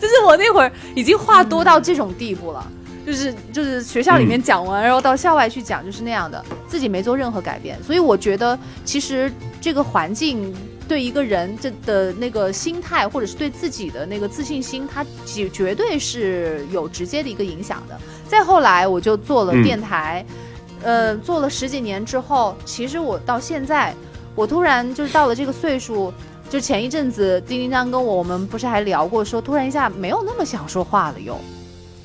[0.00, 2.66] 就是我那会儿已经话多到这种地步了。
[3.06, 7.82] 就是就是学校里面讲完，然后到校外去讲，就是那样的，自己没做任何改变。
[7.82, 10.54] 所以我觉得，其实这个环境
[10.88, 18.00] 对一个人这的那个心态，或者是对自己的那个自信心，它绝绝对是有直接的一个影响的。
[18.26, 20.24] 再后来，我就做了电台，
[20.82, 23.94] 呃，做了十几年之后，其实我到现在，
[24.34, 26.12] 我突然就是到了这个岁数，
[26.48, 31.38] 就前一阵子丁丁张跟我，我们不是还聊过，说突然一下没有那么想说话了，又。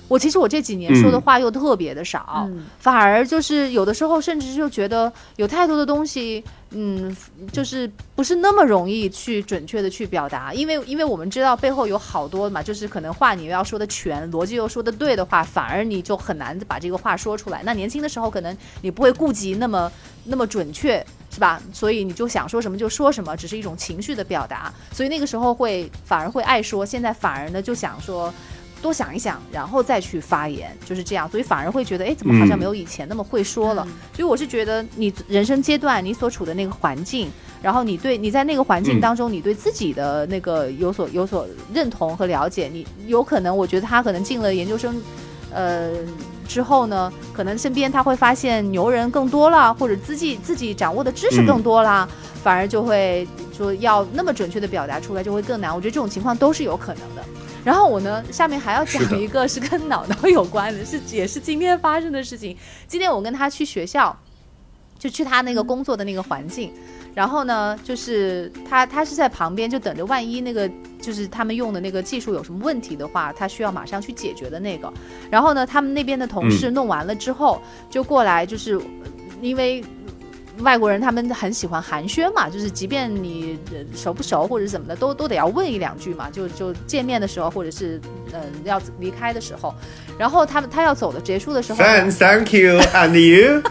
[0.10, 6.44] 我其实我这几年说的话又特别的少，反而就是有的时候甚至就觉得有太多的东西，
[6.76, 7.16] 嗯，
[7.52, 17.62] 就是不是那么容易去准确的去表达，因为因为我们知道背后有好多嘛，就是可能话你又要说的全，逻辑又说的对的话，反而你就很难把这个话说出来。
[17.64, 19.92] 那年轻的时候可能你不会顾及那么
[20.26, 21.62] 那么准确，是吧？
[21.72, 28.34] 所以你就想说什么就说什么，只是一种情绪的表达，所以那个时候会反而会爱说，现在反而呢就想说。
[28.84, 31.28] 多想一想，然后再去发言，就是这样。
[31.28, 33.88] 所以反而会觉得，哎，怎么好像没有以前那么会说了？
[34.14, 45.02] 所以我是觉得，你人生阶段你所处的那个环境，然后你对你在那个环境当中，你对自己的那个有所有所认同和了解，你有可能，我觉得他可能进了研究生，
[45.52, 45.92] 呃。
[46.46, 52.08] 之后呢，可能身边他会发现牛人更多了，或者自己自己掌握的知识更多了，
[52.44, 53.26] 反而就会
[53.58, 55.74] 说要那么准确的表达出来就会更难。
[55.74, 57.24] 我觉得这种情况都是有可能的。
[57.64, 62.58] 然后我呢，下面还要讲一个是跟脑脑有关的，是也是今天发生的事情。
[62.88, 64.18] 今天我跟他去学校，
[65.00, 66.74] 就去他那个工作的那个环境。
[67.16, 70.70] 然后呢，就是他他是在旁边就等着，万一那个
[71.02, 74.92] 就是他们用的那个技术有什么问题的话，他需要马上去解决的那个。
[75.32, 78.80] 然后呢，他们那边的同事弄完了之后，就过来，就是
[79.42, 79.84] 因为。
[80.60, 83.58] 外国人他们很喜欢寒暄嘛，就是即便你
[83.96, 86.30] 熟不熟或者怎么的，都都得要问一两句嘛。
[86.32, 88.00] 就就见面的时候，或者是
[88.32, 89.74] 嗯要离开的时候，
[90.18, 93.64] 然后他们他要走的结束的时候，Thank you and you，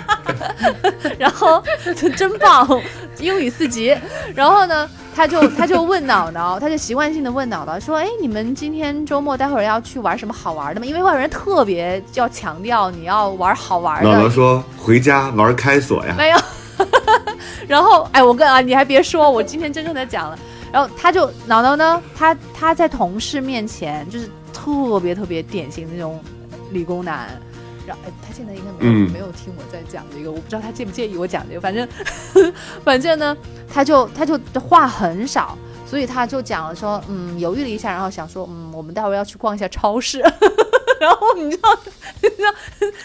[1.18, 1.62] 然后
[2.16, 2.80] 真棒，
[3.18, 3.96] 英语四级。
[4.34, 4.88] 然后呢？
[5.14, 10.86] 他就 他就问脑脑，他就习惯性的问脑脑说：“哎，你们今天周末待会儿要去玩什么好玩的吗？
[10.86, 16.38] 因为外国人特别要强调你要玩好玩的。”脑脑说：“回家玩开锁呀。”没有。
[17.68, 20.38] 然后哎，我跟啊，你还别说，我今天真正的讲了。
[20.72, 26.18] 然后他就脑脑呢，他他在同事面前就是特别特别典型的那种
[26.70, 27.28] 理工男。
[28.04, 31.60] 哎，他现在应该没有没有听我在讲这个，我不知道他介不介意我讲这个。
[31.60, 31.88] 反正
[32.84, 33.36] 反正呢。
[33.72, 40.20] 他就他就话很少，所以他就讲了说，嗯，犹豫了一下，然后想说，嗯，我们待会儿要去逛一下超市。
[41.00, 41.74] 然后你知道，
[42.20, 42.52] 你知道，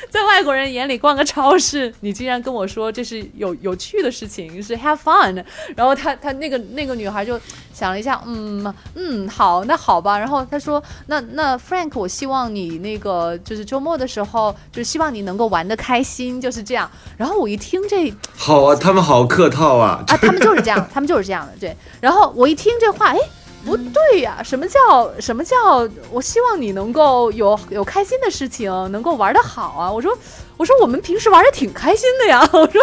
[0.09, 5.41] 在外国人眼里逛个超市，你竟然跟我说这是有有趣的事情，是 have fun。
[5.77, 7.39] 然后他他那个那个女孩就
[7.73, 10.19] 想了一下，嗯嗯，好，那好吧。
[10.19, 16.91] 然后他说，那那 Frank，我希望你那个就是周末的时候，就是希望你能够玩的开心，就是这样。
[17.15, 21.73] 然后我一听这，好啊，他们好客套啊啊，他们就是这样，他们就是这样的，对。
[22.01, 23.17] 然后我一听这话，哎。
[23.65, 25.89] 不对呀，什么叫什么叫？
[26.11, 29.91] 我希望你能够有有开心的事情，能够玩的好啊！
[29.91, 30.15] 我说，
[30.55, 32.47] 我说我们平时玩的挺开心的呀！
[32.53, 32.81] 我说，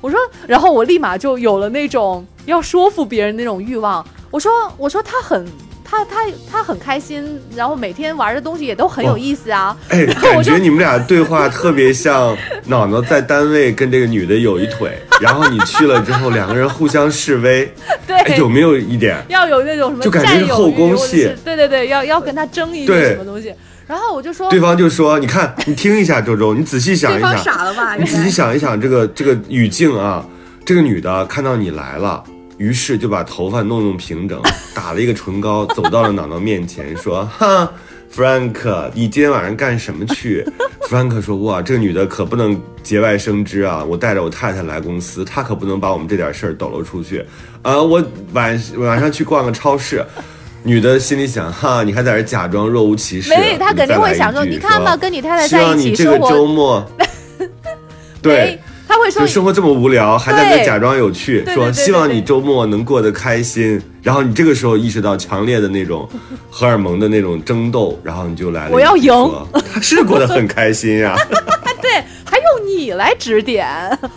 [0.00, 4.04] 我说，然后我立马就有了那种要说服别人那种欲望。
[4.30, 5.46] 我说，我说他很。
[5.88, 9.76] 他他他很开心，然后每天玩的东西也都很有意思啊。
[9.88, 17.72] 哎，感觉你们俩对话特别像 脑脑在单位跟这个女的有一腿，然后你去了之后两个人互相示威。
[18.06, 21.30] 对，有没有一点要有那种什么就感觉是后宫戏？
[21.44, 23.52] 对对对，要要跟他争一个什么东西。
[23.86, 27.94] 然后我就说，对方就说：“你看，你听一下，周周，你仔细想一想，傻了吧？
[27.94, 30.26] 你仔细想一想这个这个语境啊，
[30.64, 32.24] 这个女的看到你来了。”
[32.58, 34.40] 于是就把头发弄弄平整，
[34.74, 37.70] 打了一个唇膏，走到了脑脑面前，说：“哈
[38.14, 40.44] ，Frank，你今天晚上干什么去
[40.88, 43.84] ？”Frank 说：“哇，这个女的可不能节外生枝啊！
[43.84, 47.24] 我带着我太太来公司，她可不能把我们这点事儿抖露出去。
[47.62, 50.04] 啊，我晚晚上去逛个超市。”
[50.62, 56.84] 女的心里想：“哈，你还在这假装若无其事。”没，她肯定会想说：“你看吧，跟你太太在一起，这个周末。
[58.22, 58.58] 对。
[58.88, 63.80] 他会说，就生活这么无聊，还在那假装有趣，说希望你周末能过得开心。
[64.02, 66.08] 然后你这个时候意识到强烈的那种
[66.48, 68.70] 荷尔蒙的那种争斗，然后你就来了。
[68.72, 69.12] 我要赢，
[69.72, 71.16] 他是过得很开心呀。
[71.82, 71.90] 对，
[72.24, 73.66] 还用你来指点，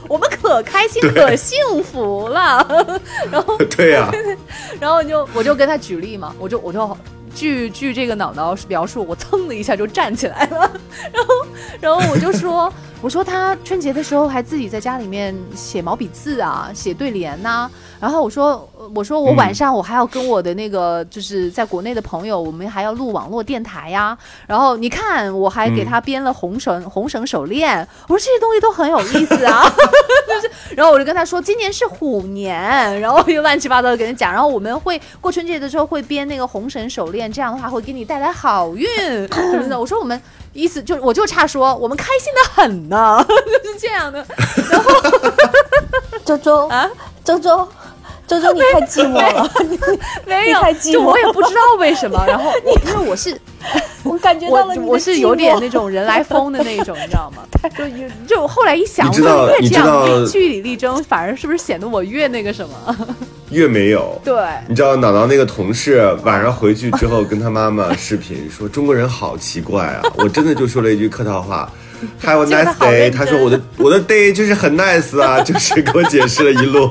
[0.08, 2.66] 我们可开心可幸福了。
[3.32, 4.12] 然后 对呀，
[4.80, 6.96] 然后就我就跟他举例嘛，我就我就。
[7.36, 10.70] 据据这个脑脑描述，我噌的一下就站起来了，
[11.14, 11.34] 然后
[11.80, 17.70] 然后我就说，我说他春节的时候还自己在家里面写毛笔字啊，写对联呐。
[17.98, 24.18] 然后我说，我说我晚上我还要跟我的那个就是在国内的朋友，我们还要录网络电台呀。
[24.46, 27.88] 然后你看，我还给他编了红绳 红绳手链。
[28.08, 29.64] 我说这些东西都很有意思啊。
[30.28, 34.32] 就是，然后我就跟他说，今年是虎年，然后又乱七八糟的跟他讲。
[34.32, 38.86] 然后我们会过春节的时候会编那个红绳手链，这样的话会给你带来好运
[39.28, 39.80] 什么的。
[39.80, 40.22] 我说我们
[40.54, 43.24] 意思就我就差说我们开心的很呢，
[43.64, 44.26] 就是这样的。
[44.70, 44.92] 然后
[46.26, 46.90] 周周啊，
[47.24, 47.68] 周周。
[48.28, 49.50] 周周，你太寂寞了，
[50.28, 52.24] 没有，就我也不知道为什么。
[52.28, 52.54] 然后，
[52.86, 53.32] 因为我是，
[54.04, 57.44] 我感觉到了，我是有点那种人来疯的那种，你知道吗？
[57.78, 57.86] 就
[58.36, 62.98] 就后来一想，我越这样据理力争，反而是不是显得我越那个什么？
[63.52, 64.20] 越没有。
[64.24, 64.36] 对，
[64.68, 71.70] 你知道，脑脑那个同事晚上回去之后跟他妈妈视频说：“中国人好奇怪啊！”我真的就说了一句客套话
[72.24, 76.90] ：“Have a nice day。”他说：“我的我的 day 就是很 nice 啊，就是给我解释了一路。”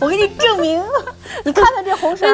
[0.00, 0.82] 我给你证明，
[1.44, 2.28] 你看看这红绳，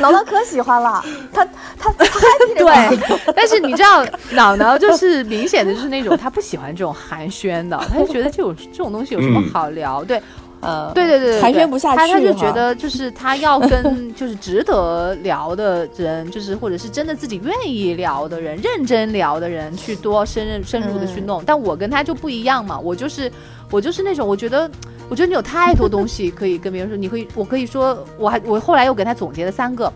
[0.00, 1.44] 脑脑可喜欢了，他
[1.78, 2.04] 他他
[2.56, 2.98] 对，
[3.34, 10.02] 但是你知道，姥姥就是明显的就是那种他不喜欢这种寒暄的，他就觉得这种这种东西有什么嗯好聊？
[10.04, 10.20] 对，
[10.64, 21.42] 呃，对对对对，寒暄不下去他他就觉得就是他要跟就是值得聊的人，就是或者是真的自己愿意聊的人，认真聊的人，去多深入深入的去嗯弄。
[21.44, 23.30] 但我跟他就不一样嘛，我就是
[23.70, 24.70] 我就是那种我觉得。
[25.10, 29.92] 我觉得你有太多东西可以跟别人说，你可以，我可以说，我还我后来又给他总结了三个，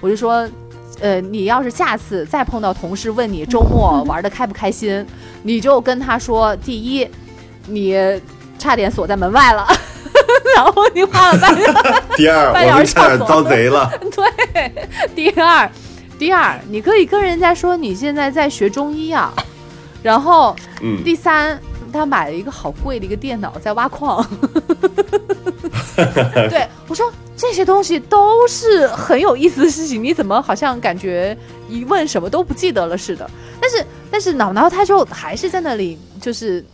[0.00, 0.48] 我就说，
[1.00, 5.04] 呃，你要是下次再碰到同事问你周末玩的开不开心，
[5.42, 7.08] 你就跟他说，第一，
[7.66, 7.96] 你
[8.56, 9.66] 差点锁在门外了，
[10.56, 11.64] 然后你花了半个
[12.16, 13.90] 第二，我们差点上遭贼了。
[14.10, 15.70] 对，第二，
[16.18, 19.32] 第二，你可以跟人家说你现在在学中医啊，
[20.02, 21.58] 然后嗯，第三，
[21.92, 24.24] 他买了一个好贵的一个电脑在挖矿。
[26.48, 31.36] 对我说这些东西都是很有意思的事情，你怎么好像感觉
[31.68, 33.28] 一问什么都不记得了似的？
[33.60, 36.64] 但是但是脑脑他就还是在那里就是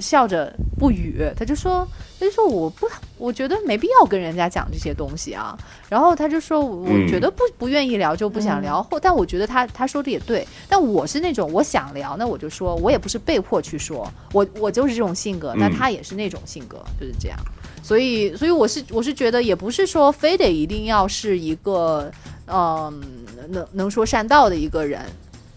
[0.00, 1.86] 笑着不语，他就说
[2.18, 5.56] 他就说我不我觉得没必要跟人家讲这些东西啊。
[5.88, 7.08] 然后他就说我嗯。
[7.08, 17.38] 觉得不不愿意聊就不想聊，后但我觉得他他说的也对，但我是那种我想聊那我就说，我也不是被迫去说，我我就是这种性格，那嗯他也是那种性格，就是这样。
[17.82, 22.12] 所以，所以我是我是觉得，也不是说非得一定要是一个，
[22.46, 23.00] 嗯，
[23.48, 25.00] 能能说善道的一个人，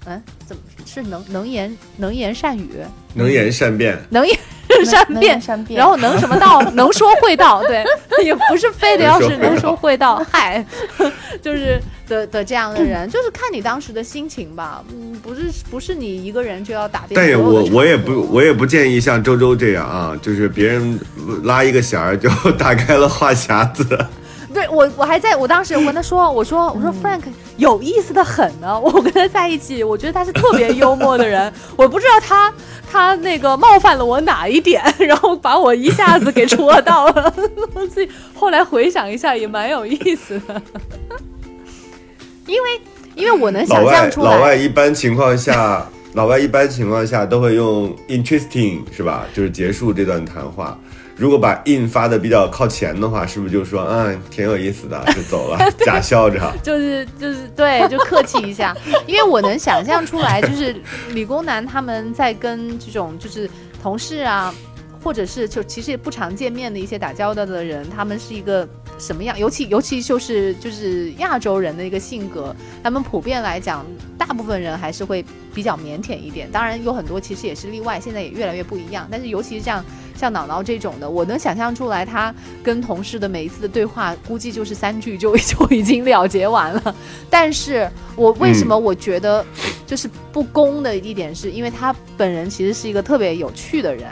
[0.05, 2.70] 嗯，怎么是能能言能言善语，
[3.14, 3.97] 能言善辩。
[4.09, 4.39] 能言
[4.86, 7.84] 善变善变然后能什么道， 能说会道，对，
[8.24, 10.65] 也不是非得要是能说会道，嗨，
[11.41, 20.99] 就是的的这样的人，就是看你当时的心情吧，嗯，不是不是你一个人就要打遍但也我我也不我也不建议像周周这样啊，就是别人
[21.43, 23.97] 拉一个弦儿就打开了话匣子。
[24.54, 27.22] 对我，我还在我当时我跟他说，我说我说 Frank
[27.58, 32.54] 有意思的很呢，我跟他在一起，我觉得他是特别幽默的人，我不知道他
[32.91, 37.34] 他那个冒犯了我哪一点，然后把我一下子给戳到了，
[37.93, 40.62] 所以后来回想一下也蛮有意思的，
[42.45, 42.82] 因为
[43.16, 49.26] 因为我能想象出来老外来，一般情况下，老外一般情况下都会用 interesting 是吧？
[49.34, 50.78] 就是结束这段谈话。
[51.16, 56.51] 如果把 in 发的比较靠前的话，是不是就说嗯挺有意思的 就走了， 假笑着。
[56.64, 60.76] 就是就是对，就客气一下，因为我能想象出来，就是
[61.09, 63.49] 理工男他们在跟这种就是
[63.82, 64.53] 同事啊，
[65.03, 68.68] 或者是就其实也不常见面的一些打交道的人，他们是一个
[69.02, 69.38] 什么样？
[69.38, 73.84] 尤其尤其就是就是亚洲人的一个性格，他们普遍来讲，
[74.16, 75.26] 大部分人还是会
[75.56, 76.47] 比较腼腆一点。
[76.52, 79.08] 当然有很多其实也是例外，现在也越来越不一样。
[79.10, 79.84] 但是尤其是像
[80.16, 86.95] 像脑脑这种的，我能想象出来，他跟同事的每一次的对话， 估计就是三句就就已经了结完了。
[87.28, 89.43] 但是我为什么我觉得
[89.88, 94.06] 就是不公的一点，是因为他本人其实是一个特别有趣的人。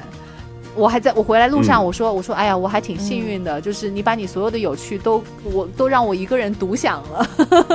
[0.79, 7.29] 我还在我回来路上，嗯我说我说，哎呀，我还挺幸运的，就是你把你所有的有趣都我都让我一个人独享了。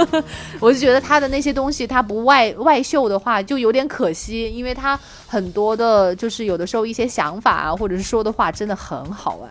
[0.59, 9.51] 我就觉得他的那些东西，他不外外秀的话，就有点可惜，因为他很多的，就是有的时候一些想法啊，或者是说的话，真的很好玩。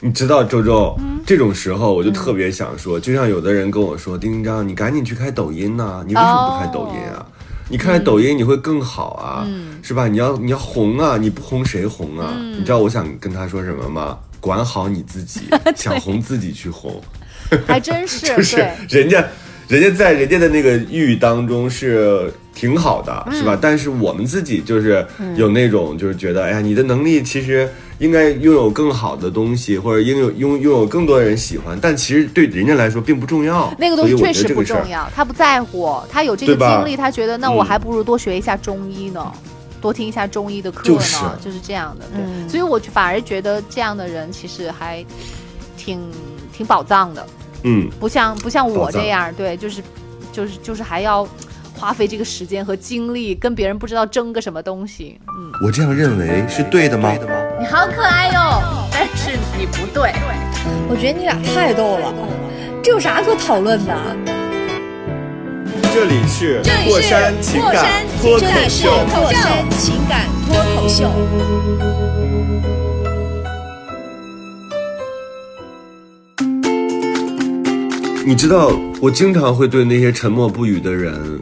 [0.00, 7.26] 你知道周周，嗯这种时候我就特别想说，就像有的人跟我说，丁丁张，你赶紧去开抖音呐、你为什么不开抖音啊？
[7.68, 10.08] 你看抖音你会更好啊，嗯是吧？
[10.08, 12.32] 你要你要红啊，你不红谁红啊？
[12.36, 14.18] 嗯你知道我想跟他说什么吗？
[14.40, 15.42] 管好你自己，
[15.76, 17.00] 想红自己去红，
[17.66, 19.24] 还真是， 就是，人家。
[19.68, 23.58] 人家在人家的那个域当中是挺好的，是嗯吧？
[23.60, 25.06] 但是我们自己就是
[25.36, 33.72] 有那种，就是觉得，哎呀，你的能力其实应该拥有更好的东西，或者拥有拥拥有更多的人喜欢，但其实对人家来说并不重要。
[33.78, 37.66] 那个东西确实不重要，他不在乎，他有这个经历，他觉得那我嗯。
[37.66, 39.32] 还不如多学一下中医呢。
[39.80, 41.16] 多听一下中医的课呢，就是。
[41.40, 42.48] 就是这样的，对，嗯。
[42.48, 45.04] 所以我反而觉得这样的人其实还
[45.76, 46.00] 挺
[46.52, 47.24] 挺宝藏的，
[47.62, 49.80] 嗯，不像不像我这样，对，就是
[50.32, 51.24] 就是就是还要
[51.78, 57.14] 花费这个时间和精力跟别人不知道争个什么东西，嗯，我这样认为是对的吗？
[57.60, 58.60] 你好可爱哟，
[58.90, 60.12] 但是你不对，
[60.88, 62.12] 我觉得你俩太逗了，
[62.82, 63.94] 这有啥可讨论的？
[65.94, 67.86] 这里是过山情感
[68.20, 71.08] 脱口这里是秀，过山情感脱口秀。
[78.26, 78.70] 你知道，
[79.00, 81.40] 我经常会对那些沉默不语的人，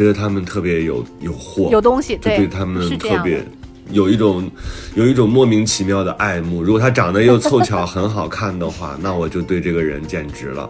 [0.00, 3.44] 觉得他们特别有有货，有东西，就对，对他们特别
[3.90, 4.50] 有一种
[4.94, 6.62] 有一种莫名其妙的爱慕。
[6.62, 10.66] 如果他长得又凑巧很好看的话，那我就对这个人简直了。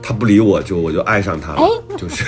[0.00, 2.24] 他不理我就我就爱上他了，哎就是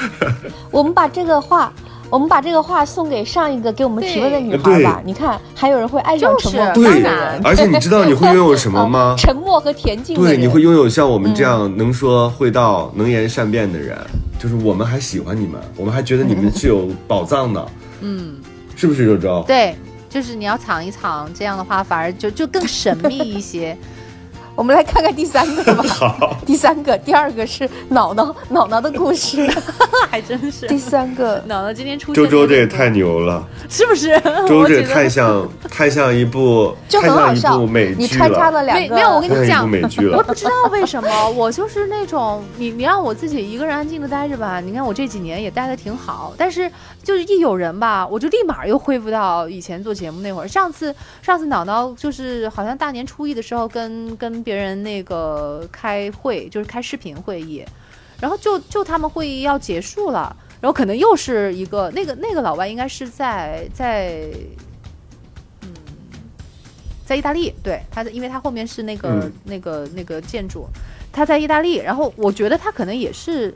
[0.72, 1.70] 我们把这个话，
[2.10, 5.02] 我们把这个话送给上一个给我们提问的女孩吧。
[5.04, 6.50] 你看，还有人会爱上就是。
[6.50, 7.02] 沉默，对。
[7.02, 9.14] 当然，而且你知道你会拥有什么 吗？
[9.18, 13.98] 沉默和恬静对，你会拥有像我们这样能说会道、能言善辩的人，
[14.38, 17.66] 就是我们还喜欢你们，我们还觉得你们是有宝藏的，
[18.00, 18.36] 嗯，
[18.76, 19.44] 是不是周周？
[19.46, 19.74] 对，
[20.08, 23.76] 就是你要藏一藏，这样的话反而就就更神秘一些。
[24.56, 25.82] 我们来看看第三个吧。
[25.88, 29.48] 好，第三个，第二个是脑脑脑脑的故事。
[30.10, 34.18] 还真是第三个，脑脑今天出现周周这也太牛了，是不是？
[34.46, 37.94] 周周这也太像太像一部就太像一很好笑部美。
[37.98, 40.12] 你穿插了，两个，没没有我跟你讲太像一部美剧了。
[40.12, 44.60] 我也不知道为什么，我就是那种你你让我自己一个人安静的待着吧。
[44.60, 46.70] 你看我这几年也待的挺好，但是
[47.02, 50.46] 就是一有人吧，我就立马又恢复到以前做节目那会儿。
[50.46, 57.64] 上次上次脑脑就是好像大年初一的时候跟跟别人那个开会，就是开视频会议，
[58.20, 60.36] 然后就就他们会议要结束了。
[60.60, 64.30] 然后可能又是一个那个那个老外应该是在在
[67.04, 70.66] 在意大利，对，他在，因为他后面是那个、嗯那个那个建筑，
[71.12, 73.54] 他在意大利，然后我觉得他可能也是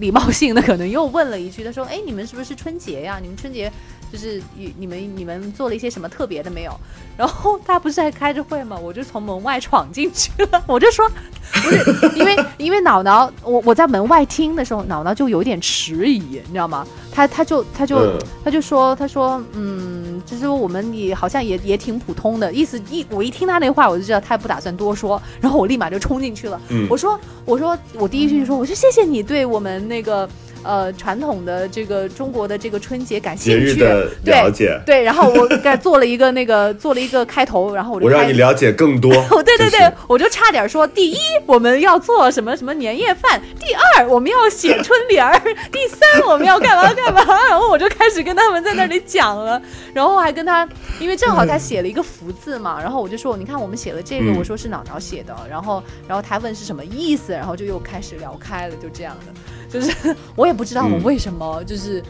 [0.00, 3.18] 礼貌性的，可能又问了一句，他说：“哎，你们是不是春节呀？
[3.22, 3.72] 你们春节
[4.12, 6.72] 就是你你们你们做了一些什么特别的没有？”
[7.16, 8.78] 然后他不是还开着会吗？
[8.78, 11.06] 我就从门外闯进去了， 我就说，
[11.52, 16.86] 不是因为因为脑脑，我我在门外听的时候，脑脑就有点迟疑，你知道吗？
[17.12, 26.58] 他他就他就、嗯他就说他说嗯，就是我们也好像也也挺普通的意思一我一听他那话我就知道他不打算多说，然后我立马就冲进去了。
[26.70, 30.26] 嗯我说我说我第一句就说我说谢谢你对我们那个
[30.62, 39.12] 呃传统的这个中国的这个春节感兴趣，节日的了解，对，然后我给做了一个 那个做了一个开头，然后我就让你了解更多。
[39.30, 39.92] 哦，对对对，就是。
[40.06, 45.38] 我就差点说，第一我们要做什么什么年夜饭，第二我们要写春联儿，
[45.70, 49.60] 第三我们要干嘛干嘛，然后我就开始跟他们在那里讲了，
[49.94, 54.36] 然后还跟他，因为正好他写了一个福字嘛，然后我就说，你看我们写了这个，嗯。
[54.40, 62.02] 我说是脑脑写的，然后然后他问是什么意思，然后就又开始聊开了，就这样的，就是我也不知道我嗯为什么，就是。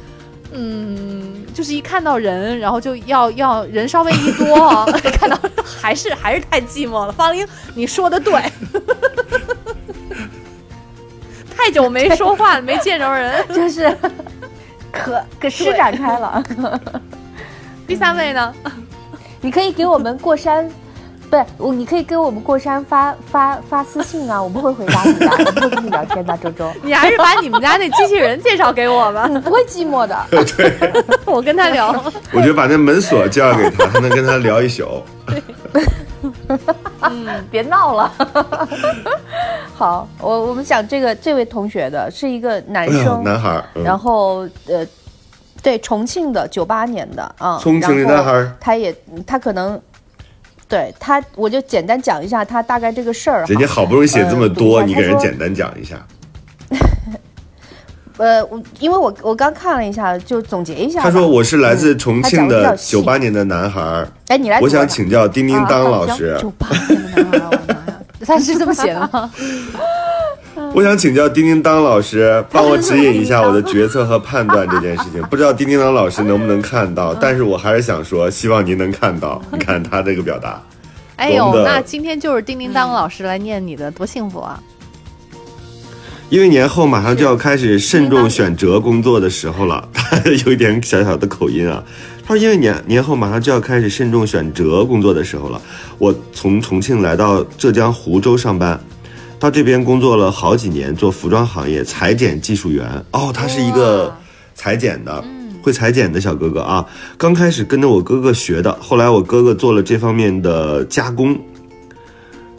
[0.52, 4.84] 嗯，就是一看到人，然后就要要人稍微一多啊，
[5.14, 7.12] 看到还是还是太寂寞了。
[7.12, 8.32] 方玲，你说的对，
[11.56, 13.46] 太久没说话了，没见着人。
[13.54, 13.96] 就是
[14.90, 16.42] 可可施展开了。
[17.86, 18.52] 第三位呢？
[19.40, 20.68] 你可以给我们过山，
[21.30, 30.18] 不是我，你可以给我们过山发发发私信啊， 我们会回答你的，我们会跟你聊天的，周周， 你还是把你们家那机器人介绍给我吧，你 不会寂寞的。
[31.24, 31.92] 我跟他聊。
[32.32, 34.84] 我觉得把那门锁介绍给他，他能跟他聊一宿。
[37.48, 38.12] 别闹了。
[39.76, 44.84] 好，我我们讲这个这位同学的是一个男生，男孩，嗯然后呃，
[45.62, 48.92] 对，重庆的，九八年的啊，重庆的男孩他也
[49.24, 49.80] 他可能。
[50.70, 53.44] 对他，我就简单讲一下他大概这个事儿。
[53.46, 55.96] 人家好不容易写这么多，呃你给人简单讲一下。
[58.16, 61.00] 呃，我因为我我刚看了一下，就总结一下。
[61.00, 69.32] 他说我是来自重庆的九八年的男孩儿，哎，你来，我想请教叮叮当老师，九八年的男孩，我的妈呀，他是这么写的吗？
[70.72, 75.20] 我想请教叮叮当老师，帮我指引一下我的决策和判断这件事情。
[75.30, 79.40] 不知道叮叮当老师能不能看到，但是我还是想说，希望您能看到。
[79.52, 80.62] 你看他这个表达，
[81.16, 84.62] 哎呦那今天就是叮叮当老师来念你的，多幸福啊！
[86.28, 91.82] 因为年后马上就要开始慎重选择工作的时候了，他 有一点小小的口音啊。
[92.24, 95.60] 他说，因为年年后马上就要开始慎重选择工作的时候了，
[95.98, 98.78] 我从重庆来到浙江湖州上班，
[99.40, 102.86] 到这边工作了好几年，做服装行业裁剪技术员。
[103.12, 104.14] 哦，他是一个
[104.54, 105.24] 裁剪的，
[105.62, 106.84] 会裁剪的小哥哥啊。
[107.16, 111.34] 刚开始跟着我哥哥学的，后来我哥哥做了这方面的加工，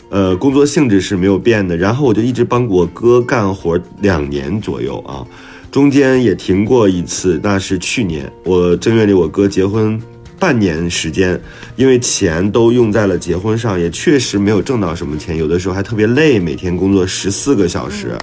[0.09, 1.77] 呃，工作性质是没有变的。
[1.77, 5.23] 然后我就一直帮我哥干活两年左右啊，
[5.69, 10.01] 中间也停过一次，那是去年我正月里我哥结婚
[10.41, 11.39] 半年时间，
[11.75, 18.17] 因为钱都用在了结婚上，也确实没有挣到什么钱，有的时候还特别累，每天工作十四个小时。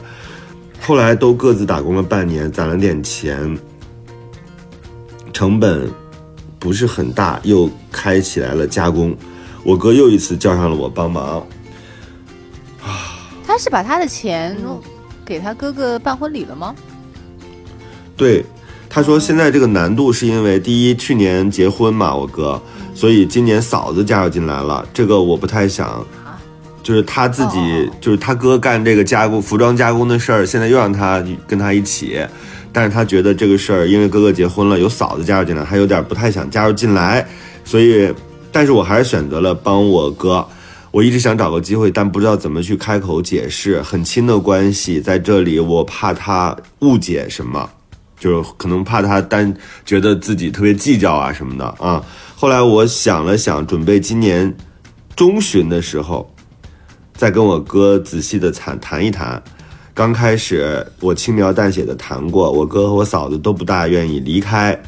[0.80, 3.56] 后来都各自打工了半年，攒了点钱，
[5.32, 5.88] 成本
[6.58, 9.16] 不是很大，又开起来了加工。
[9.62, 11.46] 我哥又一次叫上了我帮忙，
[13.46, 14.56] 他是把他的钱
[15.24, 16.74] 给他哥哥办婚礼了吗？
[18.16, 18.44] 对，
[18.98, 22.60] 他说现在这个难度是因为第一去年结婚嘛，我哥，
[22.96, 26.04] 所以今年嫂子加入进来了，这个我不太想，
[26.82, 32.18] 就是他自己，就是他哥干这个加工服装加工的事儿，现在又让他跟他一起，
[32.72, 37.24] 但是他觉得这个事儿，因为哥哥结婚了，有嫂子加入进来，他有点不太想加入进来，
[37.64, 38.12] 所以，
[38.50, 40.44] 但是我还是选择了帮我哥。
[40.90, 43.80] 我一直想找个机会，但不知道怎么去开口解释。
[43.80, 47.70] 很亲的关系在这里，我怕他误解什么，
[48.18, 49.54] 就是可能怕他单
[49.84, 52.04] 觉得自己特别计较啊什么的啊。
[52.36, 54.54] 后来我想了想，准备今年
[55.16, 56.30] 中旬的时候，
[57.14, 59.42] 再跟我哥仔细的谈谈一谈。
[59.94, 64.80] 刚开始我轻描淡写的谈过，我哥和我嫂子都不大愿意离开。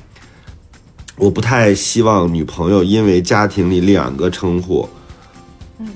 [1.16, 4.89] 我不太希望女朋友因为家庭里两个称呼。
[5.78, 5.89] 嗯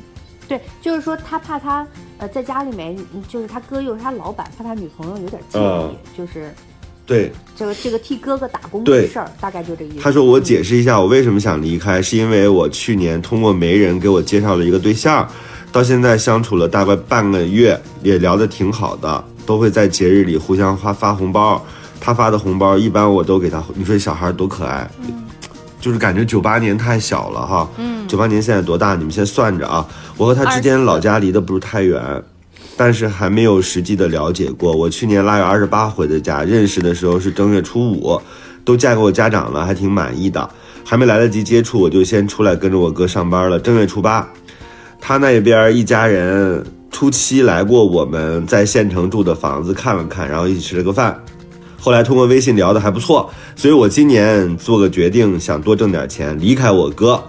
[0.48, 1.86] 对，就是说他怕他
[2.18, 6.52] 呃在家里面，嗯就是他哥又是他老板，怕他女朋友有点介意，嗯就是
[7.06, 9.96] 对，这个这个替哥哥打工的事儿，大概就这意思。
[10.00, 15.28] 他说：“我解释一下，我为什么想离开，是因为我去年通过媒人给我介绍了一个对象，
[15.70, 21.62] 到现在相处了大概半个月，也聊得挺好的，都会在节日里互相发发红包。
[22.00, 24.90] 他发的红包一般我都给他，你说小孩多可爱，
[25.80, 27.68] 就是感觉九八年太小了哈。
[27.76, 28.94] 嗯，九八年现在多大？
[28.94, 29.86] 你们先算着啊。
[30.16, 32.02] 我和他之间老家离得不是太远。”
[32.76, 34.72] 但是还没有实际的了解过。
[34.72, 38.20] 我去年腊月二十八回的家，认识的时候是正月初五，
[38.64, 40.48] 都嫁给我家长了，还挺满意的。
[40.84, 43.58] 还没来得及接触，我就先出来跟着我哥上班了。
[43.58, 44.28] 正月初八，
[45.00, 51.18] 他那边一家人初七来过我们在县城住的房子看了看，然后一起吃了个饭。
[51.80, 57.22] 后来通过微信聊得还不错，所以我今年做个决定，想多挣点钱，离开我哥。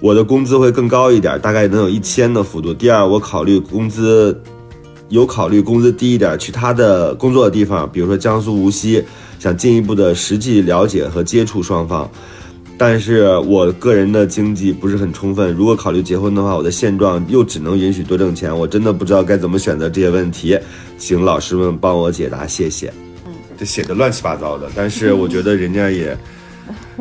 [0.00, 2.72] 我的工资会更高一点，大概能有一千的幅度。
[2.72, 4.38] 第二，我考虑工资
[5.10, 9.04] 有考虑工资低一点，去他的工作的地方，比如说江苏无锡，
[9.38, 12.10] 想进一步的实际了解和接触双方。
[12.78, 20.58] 但是我个人的经济不是很充分，如果考虑结婚的话，我的现状又只能允许多挣钱，我真的不知道该怎么选择这些问题，
[20.96, 22.90] 请老师们帮我解答，谢谢。
[23.26, 26.16] 嗯，这写的乱七八糟的，但是我觉得人家也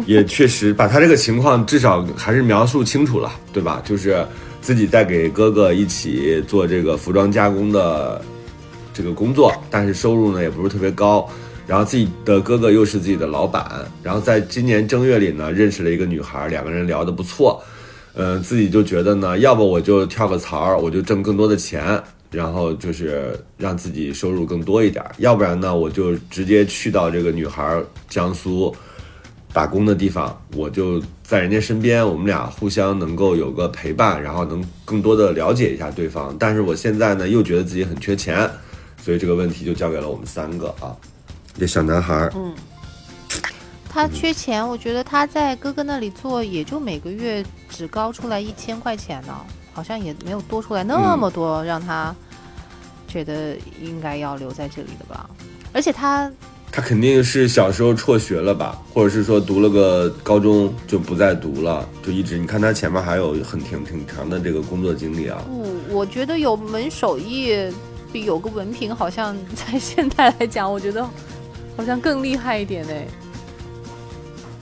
[0.05, 3.82] 也确实把他这个情况至少还是描述清楚了，对吧？
[3.86, 4.26] 就是
[4.62, 8.22] 自己在给哥哥一起做这个服装加工的
[8.93, 11.28] 这个工作，但是收入呢也不是特别高。
[11.66, 17.62] 然后自己的哥哥又是自己的老板，然后在今年正月里呢认识了一个女孩，两个人聊得不错，
[18.16, 22.01] 嗯、自己就觉得呢，要不我就跳个槽，我就挣更多的钱，
[22.32, 27.80] 然后就是让自己收入更多一点，要不然呢，我就直接去到这个女孩
[28.10, 28.76] 江苏
[29.52, 36.36] 打工的地方，我就在人家身边，我们俩互相能够有个陪伴，然后能更多的了解一下对方。
[36.39, 38.50] 但是我现在呢，又觉得自己很缺钱，
[39.02, 40.95] 所以这个问题就交给了我们三个啊。
[41.58, 42.54] 这小男孩嗯，
[43.89, 49.36] 他缺钱，我觉得他在哥哥那里做，也就每个月只高出来一千块钱呢，
[49.74, 52.16] 好像也没有多出来那么多，让他
[53.08, 55.28] 觉得应该要留在这里的吧。
[55.74, 56.32] 而且他
[56.72, 65.43] 他肯定是小时候辍学了吧，或者是说读了个高中就不再读了，就一直你看他前面还有很挺挺长的这个工作经历啊。
[65.47, 67.53] 不，我觉得有门手艺
[68.13, 71.03] 比有个文凭，好像在现在来讲，我觉得
[71.76, 73.07] 好像更厉害一点哎。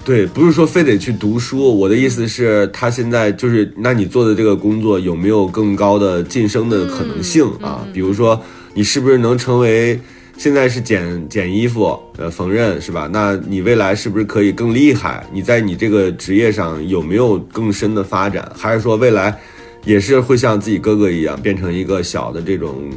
[0.03, 7.85] 对，不是说非得去读书，我的意思是，他现在就是，那你做的这个工作有没有更高的晋升的可能性啊？
[7.93, 8.41] 比如说，
[8.73, 9.99] 你是不是能成为
[10.37, 13.09] 现在是剪剪衣服，呃，缝纫是吧？
[13.11, 15.25] 那你未来是不是可以更厉害？
[15.31, 18.49] 你在你这个职业上有没有更深的发展？
[18.55, 19.37] 还是说未来
[19.83, 22.89] 也是会像自己哥哥一样，变成一个小的这种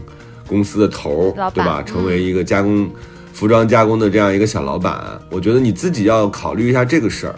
[0.47, 1.83] 公司的头儿，对吧？
[1.85, 2.89] 嗯成为一个加工。
[3.33, 7.35] 服装加工的这样一个小老板，我觉得你自己要考虑一下这个事儿。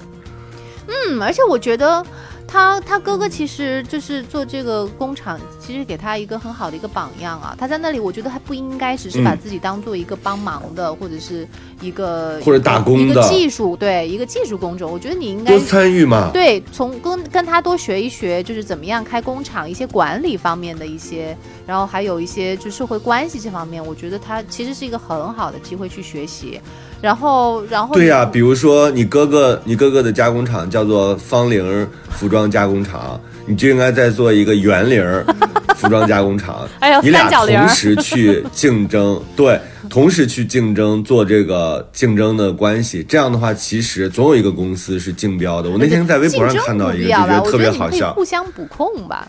[0.88, 2.05] 嗯，而且我觉得
[2.53, 7.57] 他他哥哥其实就是做这个工厂，其实给他一个很好的一个榜样啊。
[7.59, 11.48] 他在那里，我觉得他不应该只是把嗯自己当做一个帮忙的，或者是
[11.80, 14.92] 一个或者打工一个的技术，对一个技术工种。
[14.92, 16.28] 我觉得你应该多参与嘛。
[16.30, 21.34] 对，从跟跟他多学一学，就是怎么样开工厂，一些管理方面的一些，
[21.66, 26.61] 然后还有一些就社会关系这方面，我觉得他其实是一个很好的机会去学习。
[27.03, 35.05] 然后，然后对呀、你比如说你哥哥，你哥哥的加工厂叫做方玲服装加工厂，你就应该再做一个圆玲
[35.76, 36.66] 服装加工厂。
[36.78, 43.05] 哎呦你俩同时去竞争， 对，同时去竞争做这个竞争的关系。
[43.09, 45.68] 这样的话，其实总有一个公司是竞标的。
[45.68, 48.14] 我那天在微博上看到一个，就觉得特别好笑。
[48.14, 49.26] 互相补空吧，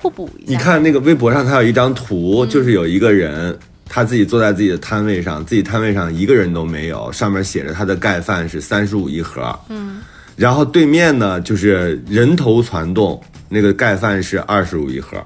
[0.00, 0.52] 互补一下。
[0.52, 3.58] 你看那个微博上，它有一张图，嗯就是有一个人，
[3.88, 10.00] 他自己坐在自己的摊位上，自己摊位上一个人都没有，上面写着他的盖饭是三十五一盒，嗯，
[10.36, 15.16] 然后对面呢就是人头攒动，那个盖饭是二十五一盒，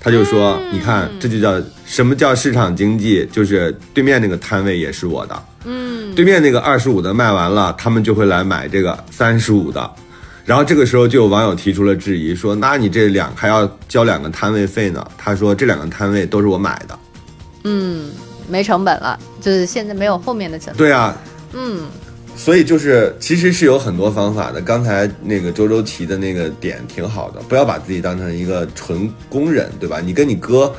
[0.00, 3.28] 他就说：“你看，这就叫什么叫市场经济？
[3.30, 9.90] 就是对面那个摊位也是我的，嗯，对面那个二十五的卖完了，他们就会来买这个三十五的。
[10.46, 15.06] 然后这个时候就有网友提出了质疑，说：那你这两还要交两个摊位费呢？
[15.18, 16.98] 他说这两个摊位都是我买的。
[17.64, 18.10] 嗯，
[18.48, 20.76] 没成本了，就是现在没有后面的成本。
[20.76, 21.16] 对啊，
[21.52, 21.82] 嗯，
[22.36, 24.60] 所以就是其实是有很多方法的。
[24.60, 30.00] 刚才那个周周提的那个点挺好的，不要把自己当成一个纯工人，对吧？
[30.00, 30.72] 你跟你哥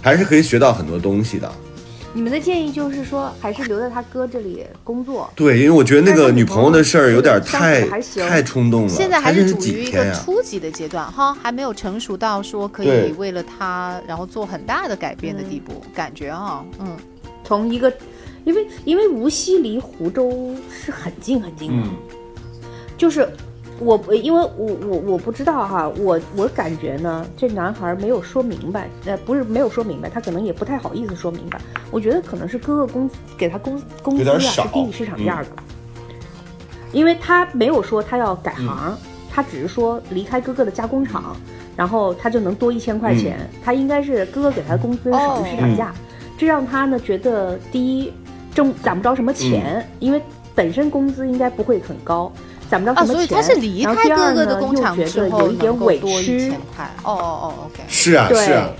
[0.00, 1.50] 还是可以学到很多东西的。
[2.12, 5.30] 你们的建议就是说，还是留在他哥这里工作。
[5.36, 7.86] 对，因为我觉得那个女朋友的事儿有点太
[8.28, 8.88] 太冲动了。
[8.88, 10.12] 现在还是处于一几天呀？
[10.12, 16.96] 个初级的阶段哈，还没有成熟到说可以为了他然后做很大的改变的地步，感觉啊，嗯，
[17.44, 17.92] 从一个，
[18.44, 21.90] 因为因为无锡离湖州是很近很近的，嗯，
[22.98, 23.28] 就是
[23.80, 31.58] 我因为我我我不知道哈，我我感觉呢，这男孩没有说明白，呃，不是没有说明白，他可能也不太好意思说明白。
[31.90, 35.48] 我觉得可能是哥哥工资给他工工资啊是低于市场价的，
[36.92, 38.96] 因为他没有说他要改行，
[39.30, 41.34] 他只是说离开哥哥的加工厂，
[41.74, 43.48] 然后他就能多一千块钱。
[43.64, 45.94] 他应该是哥哥给他的工资少于市场价，
[46.36, 48.12] 这让他呢觉得第一
[48.54, 50.20] 挣攒不着什么钱，因为
[50.54, 52.30] 本身工资应该不会很高，
[52.70, 53.16] 攒不到啊，什么钱。
[53.16, 58.70] 所以他是离开哥哥的工厂之后能有一点委够多一屈千，块，哦哦哦，OK，是啊，是啊，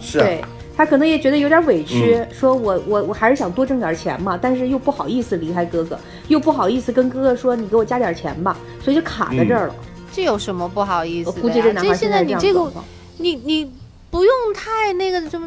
[0.00, 0.40] 是啊，对
[0.76, 5.98] 他可能也觉得有点委屈，嗯说我我我还是想多挣点钱嘛，但是又不好意思离开哥哥，
[6.28, 9.74] 又不好意思跟哥哥说你给我加点钱吧，所以就卡在这儿了。
[10.12, 11.42] 这有什么不好意思的呀？
[11.42, 12.72] 估计这男孩现在你这个
[13.18, 13.70] 你你
[14.10, 15.46] 不用太那个什么，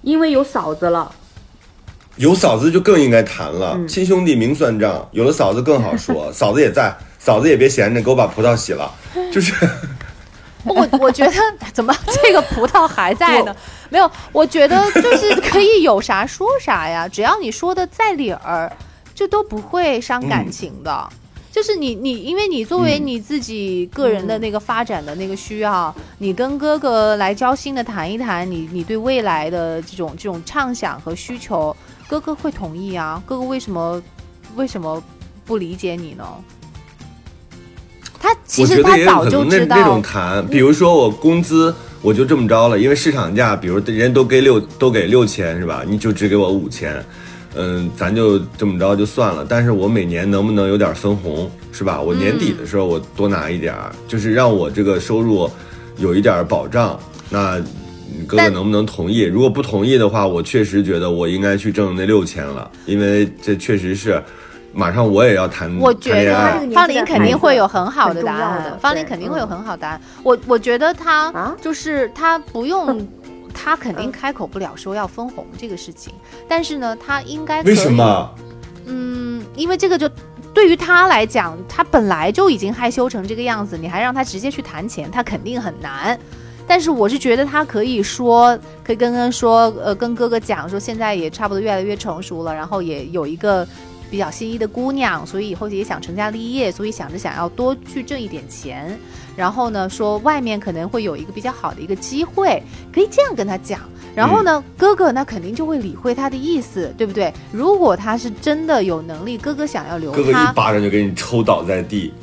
[0.00, 1.12] 因为有嫂子了，
[2.16, 8.92] 有嫂子就更应该谈了，嗯亲兄弟明算账，有了嫂子更好说， 嫂子也在，嫂子也别闲着，给我把葡萄洗了，
[9.32, 9.54] 就是
[10.62, 11.32] 我我觉得
[11.72, 13.56] 怎么这个葡萄还在呢？
[13.88, 18.70] 没有，我觉得就是可以有啥说啥呀，只要你说的在理儿，
[19.14, 21.08] 就都不会伤感情的。
[21.50, 31.74] 就是你你，因为你作为嗯你自己个人的那个发展的那个需要，你跟哥哥来交心的谈一谈你你对未来的这种这种畅想和需求，
[32.06, 33.22] 哥哥会同意啊。
[33.24, 34.02] 哥哥为什么
[34.56, 35.02] 为什么
[35.46, 36.26] 不理解你呢？
[38.24, 45.84] 他其我觉得实他早也有可能那就知道那种谈，比如说我工资我就这么着了，因为市场价，比如人都给六都给六千是吧？
[45.86, 47.04] 你就只给我五千，
[47.54, 49.44] 嗯，咱就这么着就算了。
[49.46, 52.00] 但是我每年能不能有点分红是吧？
[52.00, 55.50] 我年底的时候我多拿一点儿，就是让我这个收入
[55.98, 56.98] 有一点保障。
[57.28, 59.20] 那你哥哥能不能同意？
[59.20, 64.22] 如果不同意的话，我确实觉得我应该去挣那六千了，因为这确实是。
[64.74, 70.00] 马上我也要谈我觉得方林肯定会有很好的答案，方林肯定会有嗯很好答案。
[70.22, 73.06] 我我觉得他啊就是他不用，
[73.54, 76.12] 他肯定开口不了说要分红这个事情，
[76.48, 78.30] 但是呢，他应该可为以什么？
[78.86, 80.10] 嗯，因为这个就
[80.52, 86.18] 对于他来讲，他本来就已经害羞成这个样子，你还让他直接去谈钱，他肯定很难。
[86.66, 93.66] 但是我是觉得他可以说，可以跟跟说，呃，跟哥哥讲说，现在也差不多越来越成熟了，然后也有一个
[94.10, 98.98] 比较心仪的姑娘，所以以后也想成家立业，所以想着想要多去挣一点钱。
[99.36, 103.80] 然后呢，说外面可能会有一个比较好的一个机会，可以这样跟他讲。
[104.14, 107.34] 然后呢，哥哥那肯定就会理会他的意思，对不对？
[107.50, 112.14] 如果他是真的有能力，哥哥想要留哥哥，一巴掌就给你抽倒在地，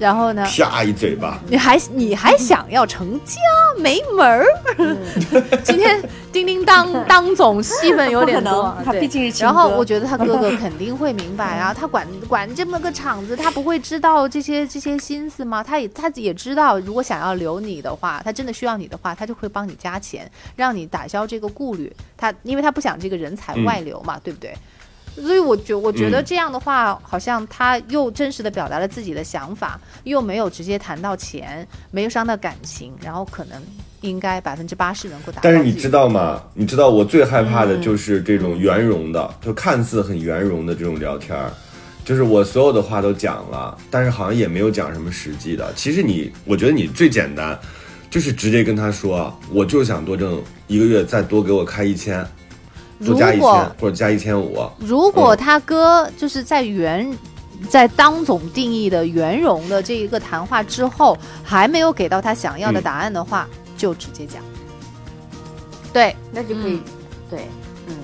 [0.00, 1.40] 然后呢，啪一嘴巴。
[1.46, 3.36] 你还你还想要成家，
[3.76, 4.44] 没门儿！
[5.64, 6.02] 今天
[6.32, 15.62] 叮叮当 当总戏份有点多不可能，他对毕竟是然后我觉得他哥哥肯定会明白啊， 他管管这么个场子，他不会知道这些这些心思吗？
[15.62, 21.92] 他也他也知道，如果想要留你的话，他真的需要你的话，他就会帮你加钱，让你打消这个顾虑。
[22.16, 24.54] 他因为他不想这个人才嗯外流嘛，对不对？
[25.24, 33.60] 所以我觉我觉得嗯这样的话，好像他又真实的表达了自己的想法，又没有直接谈到钱，没有伤到感情，然后可能
[34.00, 35.40] 应该百分之八十能够达到。
[35.42, 36.42] 但是你知道吗？
[36.54, 41.50] 你知道我最害怕的就是这种圆融的，就看似很圆融的这种聊天儿，
[42.04, 45.72] 就是我所有的话都讲了，但是好像也没有讲什么实际的。
[45.74, 47.58] 其实你，我觉得你最简单，
[48.08, 52.24] 就是直接跟他说，我就想多挣一个月，再多给我开一千，
[53.04, 54.56] 多加一如果千或者加一千五。
[54.78, 57.10] 如果他哥就是在圆，
[57.68, 64.42] 在当总定义的圆融的这一个谈话之后，还没有给到他想要的答案的话，就直接讲。
[65.92, 66.80] 对，那就可以，
[67.30, 67.40] 对，
[67.86, 67.94] 嗯，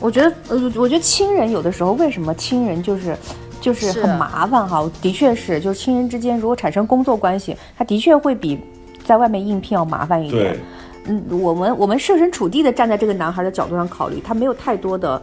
[0.00, 3.16] 我觉得，呃，我觉得亲人有的时候为什么亲人就是。
[3.60, 8.58] 就是是很麻烦哈，的确是，就是亲人之间如果产生工作关系，他的确会比
[9.04, 10.60] 在外面应聘要麻烦一点对。，
[11.06, 15.22] 嗯，我们我们设身处地的站在这个男孩的角度上考虑，他没有太多的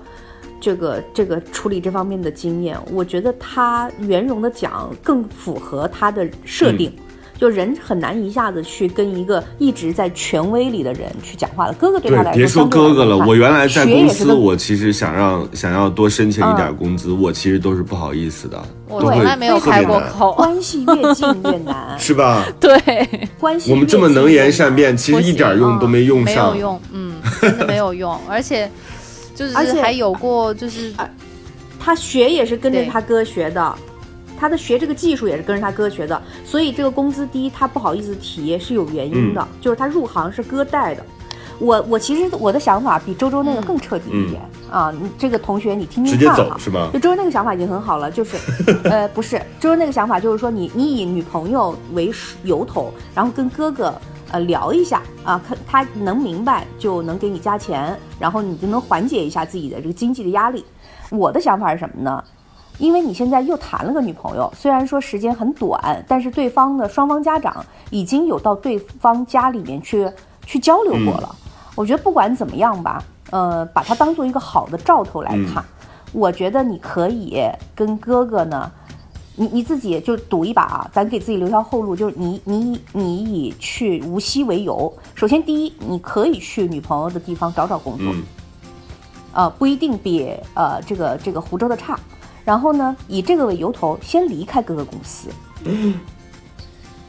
[0.60, 2.78] 这个这个处理这方面的经验。
[2.92, 6.92] 我觉得他圆融的讲更符合他的设定。
[7.38, 11.74] 就人很难一下子去跟一个一直在权威里的人去讲话的。
[11.74, 20.34] 哥哥对他来，说，别说哥哥了，我原来在公司，我其实想让想要多申请一点嗯工资，我其实都是不好意思的，我从来没有开过口。
[20.34, 22.44] 关系越近越难，是吧？
[22.60, 26.68] 对，关系我们这么能言善辩，其实一点用都没用上没有。
[26.68, 28.70] 用，嗯，真的没有用，而且
[29.36, 30.92] 就是而且还有过就是
[31.80, 33.76] 他学也是跟着他哥学的，
[34.40, 41.04] 他的学这个技术也是跟着他哥学的，所以这个工资低，他不好意思提是有原因的，嗯就是他入行是哥带的。
[41.60, 46.44] 我我其实我的想法比周周那个更彻底一点、啊，你这个同学你听听嗯直接看哈。
[46.52, 47.00] 走是吗就？
[47.00, 48.38] 周周那个想法已经很好了，就是，
[48.88, 52.12] 呃，不是，周周那个想法就是说你你以女朋友为
[52.44, 53.92] 由头，然后跟哥哥
[54.30, 60.64] 呃聊一下啊，看他能明白就能给你加钱，然后你就能缓解一下自己的这个经济的压力。
[61.10, 62.24] 我的想法是什么呢？
[62.78, 70.10] 因为你现在又谈了个女朋友，虽然说时间很短，但是对方的双方家长已经有到对方家里面去
[70.46, 71.36] 去交流过了。
[71.76, 75.64] 我觉得不管怎么样吧，呃，把它当做一个好的兆头来看。
[76.14, 77.44] 我觉得你可以
[77.76, 78.72] 跟哥哥呢，
[79.36, 88.24] 你你自己就赌一把啊，咱给自己留条后路，就是你你你以去无锡为由，首先第一，你可以去女朋友的地方找找工作，嗯
[89.34, 92.00] 呃，不一定比呃这个这个湖州的差。
[92.48, 95.28] 然后呢，以这个为由头，先离开哥哥公司，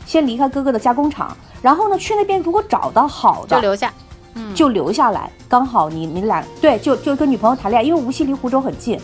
[0.05, 3.95] 先离开哥哥的加工厂，然后呢，去那边如果找到好的，就留下，
[4.53, 8.99] 就留下来，刚好你你俩对，就就跟女朋友谈恋爱，因为无锡离湖州很近，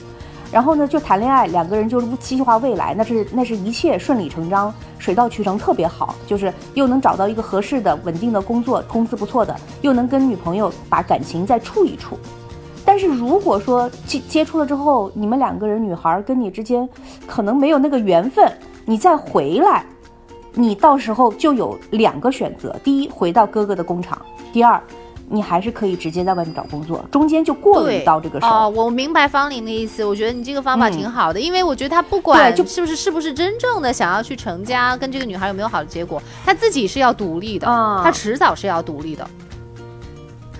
[0.50, 12.18] 然后呢就谈恋爱，两个人就是计划未来，那是那是一切顺理成章，水到渠成，特别好，就是又能找到一个合适的稳定的工作，工资不错的，又能跟女朋友把感情再处一处。
[12.84, 16.88] 但是如果说接接触了之后，你们两个人女孩跟你之间
[17.26, 18.46] 可能没有那个缘分，
[18.84, 19.84] 你再回来，
[20.52, 24.18] 你到时候就有两个选择：第一，回到哥哥的工厂；
[24.52, 24.80] 第二，
[25.28, 28.46] 你还是可以直接在外面找工作，中间就过了对一道这个手。
[28.46, 38.02] 哦，我明白方玲的意思，我觉得你这个方法嗯挺好的，因为我觉得他不管对就是不是是不是真正的想要去成家，跟这个女孩有没有好的结果，他自己是要独立的，啊。
[38.04, 39.43] 他迟早是要独立的，对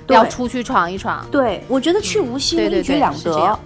[0.09, 1.25] 要出去闯一闯。
[1.31, 3.59] 对，我觉得去无锡一举两得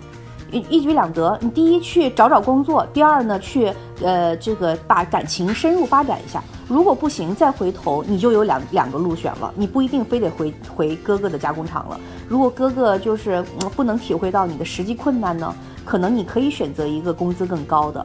[0.50, 1.36] 一一举两得。
[1.40, 3.72] 你第一去找找工作，第二呢去
[4.02, 6.42] 呃这个把感情深入发展一下。
[6.68, 11.98] 如果不行，再回头你就有两两个路选了，你不一定非得回回哥哥的加工厂了。
[12.28, 18.04] 如果哥哥就是、嗯不能体会到你的实际困难呢，可能你可以选择一个工资更高的。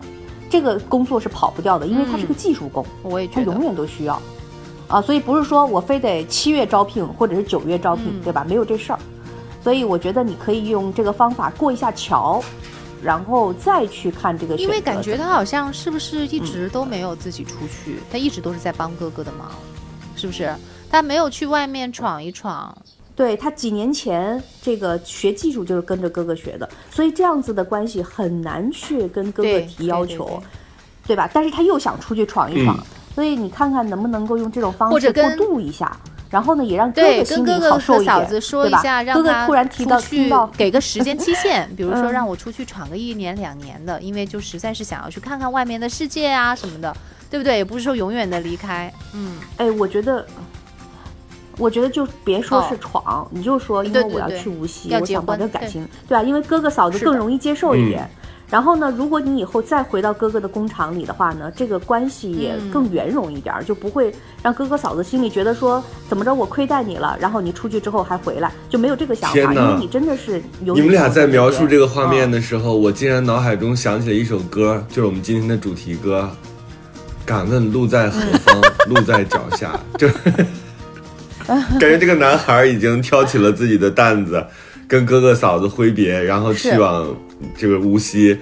[0.50, 2.86] 这个工作是跑不掉的，因为它是个技术工。
[3.02, 4.22] 我也觉得它永远都需要，
[4.88, 8.46] 啊，所以不是说我非得七月招聘或者是九月招聘，嗯对吧？
[8.48, 9.00] 没有这事儿，
[9.64, 12.44] 所以我觉得你可以用这个方法过一下桥，
[13.02, 14.56] 然后再去看这个。
[14.58, 19.52] 因为感觉他好像是不是一直都没有自己出去，他一直都是在帮哥哥的忙，
[20.16, 20.54] 是不是？
[20.92, 22.78] 他没有去外面闯一闯，
[23.16, 30.48] 对他几年前这个学技术就是跟着哥哥学的，所以这样子的关系很难去跟哥哥提要求，对对对
[31.08, 31.28] 对吧？
[31.34, 35.96] 但是他又想出去闯一闯，嗯所以你看看能不能够用这种方式过渡一下。
[36.30, 46.92] 然后呢，也让哥，哥心里跟哥哥好受一点，和嫂子说对吧一下，让哥哥突然提到出去听到 给个时间期限， 比如说嗯让我出去闯个一年两年的，因为就实在是想要去看看外面的世界啊什么的，
[47.30, 47.58] 对不对？
[47.58, 50.26] 也不是说永远的离开，嗯，哎，我觉得，
[51.60, 56.24] 我觉得就别说哦是闯，你就说因为我要去无锡，我想把这个感情，对吧？
[56.24, 58.10] 因为哥哥嫂子更容易接受一嗯点。
[58.54, 76.30] 然后呢，如果你以后再回到哥哥的工厂里的话呢，这个关系也嗯更圆融一点儿，就不会让哥哥嫂子心里觉得说怎么着我亏待你了，然后你出去之后还回来，就没有这个想法，因为你真的是有你们俩在描述这个画面的，时候，我竟然脑海中想起了一首歌，就是我们今天的主题歌。
[77.26, 78.62] 敢问路在何方？
[78.88, 79.80] 路在脚下。
[79.98, 80.08] 就
[81.48, 84.46] 感觉这个男孩已经挑起了自己的担子，
[84.88, 87.08] 跟哥哥嫂子挥别，然后去往
[87.58, 88.38] 这个无锡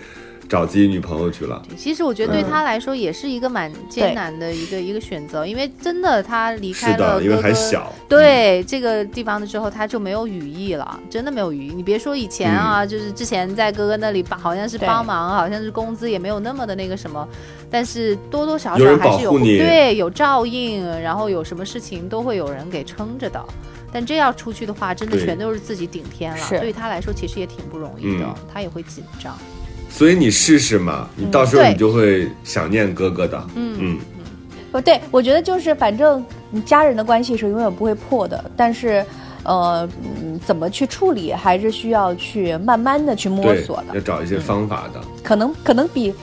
[0.49, 1.62] 找自己女朋友去了。
[1.78, 7.93] 其实我觉得对嗯他来说也是一个蛮艰难的一个一个选择，因为真的他离开了的，因为哥哥还小。
[8.10, 11.74] 对这个地方的时候，他就没有羽翼了，真的没有羽翼。
[11.74, 17.26] 你别说以前啊，就是之前在哥哥那里帮，好像是帮忙，好像是工资也没有那么的那个什么，
[17.70, 23.41] 但是多多少少还是有对有照应，然后有什么事情都会有人给撑着的。
[23.92, 29.38] 但这要出去的话，真的全都是自己顶天了，是对他来说其实也挺不容易的，嗯他也会紧张。
[29.89, 33.46] 所以你试试嘛，你到时候你就会想念哥哥的。
[33.56, 34.00] 嗯嗯，
[34.72, 39.06] 不对，我觉得就是反正你家人的关系是永远不会破的，但是，
[39.44, 39.88] 呃，
[40.24, 43.96] 嗯怎么去处理，还是需要去慢慢的去摸索，的。
[43.96, 45.02] 要找一些方法的。
[45.22, 46.14] 可能可能比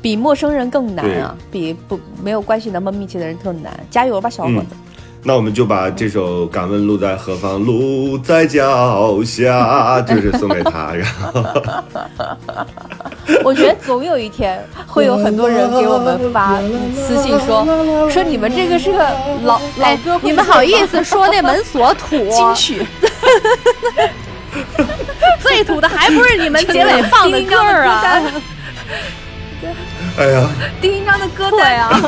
[0.00, 3.78] 比陌生人更难啊，比不没有关系那么密切的人更难。
[3.90, 4.68] 加油吧，小伙子！
[5.22, 10.94] 那我们就把这首《敢问路在何方》，路在脚下，就是送给他。
[10.94, 11.44] 然后，
[13.44, 16.58] 我觉得总有一天会有很多人给我们发
[16.94, 17.66] 私信说
[18.10, 18.98] 说你们这个是个
[19.44, 22.16] 老老哎歌，会你们好意思说那门锁土？
[22.30, 22.86] 金曲？
[25.42, 28.22] 最土的还不是你们结尾放的歌儿啊？
[30.20, 30.50] 哎呀，
[30.82, 32.00] 丁一章的歌对单啊，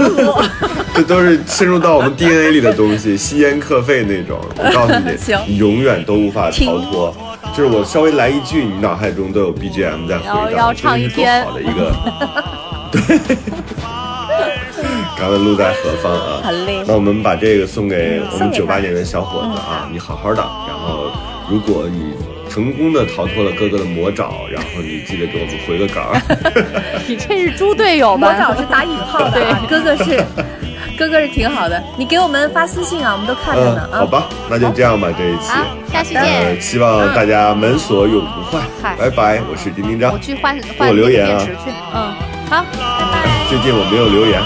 [0.95, 4.39] 这都是深入到我们 DNA 里的东西， 吸烟克肺那种。
[4.59, 5.17] 我告诉你，
[5.49, 7.17] 你永远都无法逃脱。
[7.57, 11.91] 就是我稍微来一句，你脑海中都有 BGM 在回要荡，要唱一这是多天好的一个。
[12.93, 13.01] 对，
[15.19, 16.43] 敢问路在何方啊？
[16.87, 20.43] 那我们把这个送给我们九八年的小伙子啊，你好好的。
[20.69, 21.11] 然后，
[21.51, 22.13] 如果你
[22.53, 26.21] 成功的逃脱了哥哥的魔爪，然后你记得给我们回个稿儿。
[27.09, 28.37] 你这是猪队友魔吧？
[28.39, 30.23] 爪是打引号的啊，哥哥是
[30.99, 33.99] 哥哥是挺好的，你给我们发私信啊，我们都看着嗯呢，啊。
[34.01, 35.49] 好吧，那就这样吧，这一期。
[35.49, 36.61] 好，下期呃，见。
[36.61, 38.97] 希望大家门锁永不坏嗨。
[38.99, 40.19] 拜拜，我是丁丁张我。
[40.19, 41.71] 去换换我留言啊电池去。
[41.95, 42.13] 嗯，
[42.51, 43.29] 好，拜拜。
[43.49, 44.39] 最近我没有留言，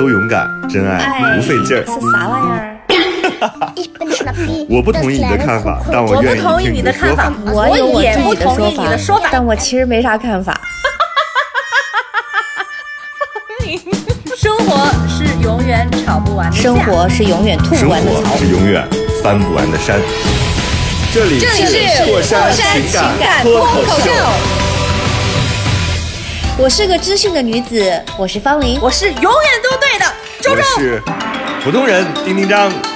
[0.00, 1.84] 都勇敢，真爱不费劲儿。
[1.84, 2.78] 是啥玩意儿？
[4.66, 7.30] 我不同意你的看法，但我愿意听你的说法。
[7.52, 7.68] 我
[8.00, 10.58] 也不同意你的说法但我其实没啥看法。
[14.38, 18.38] 生活是永远吵不完的架生活是永远吐不完的草活。
[18.38, 18.88] 是永远
[19.22, 20.00] 翻不完的山。
[21.12, 24.10] 这里这里是破山情情感脱脱口秀，
[26.56, 28.78] 我是个知性的女子，我是方玲。
[28.80, 29.89] 我是永远都对
[30.50, 30.80] 我。
[30.80, 31.02] 是
[31.62, 32.89] 普通人丁丁张。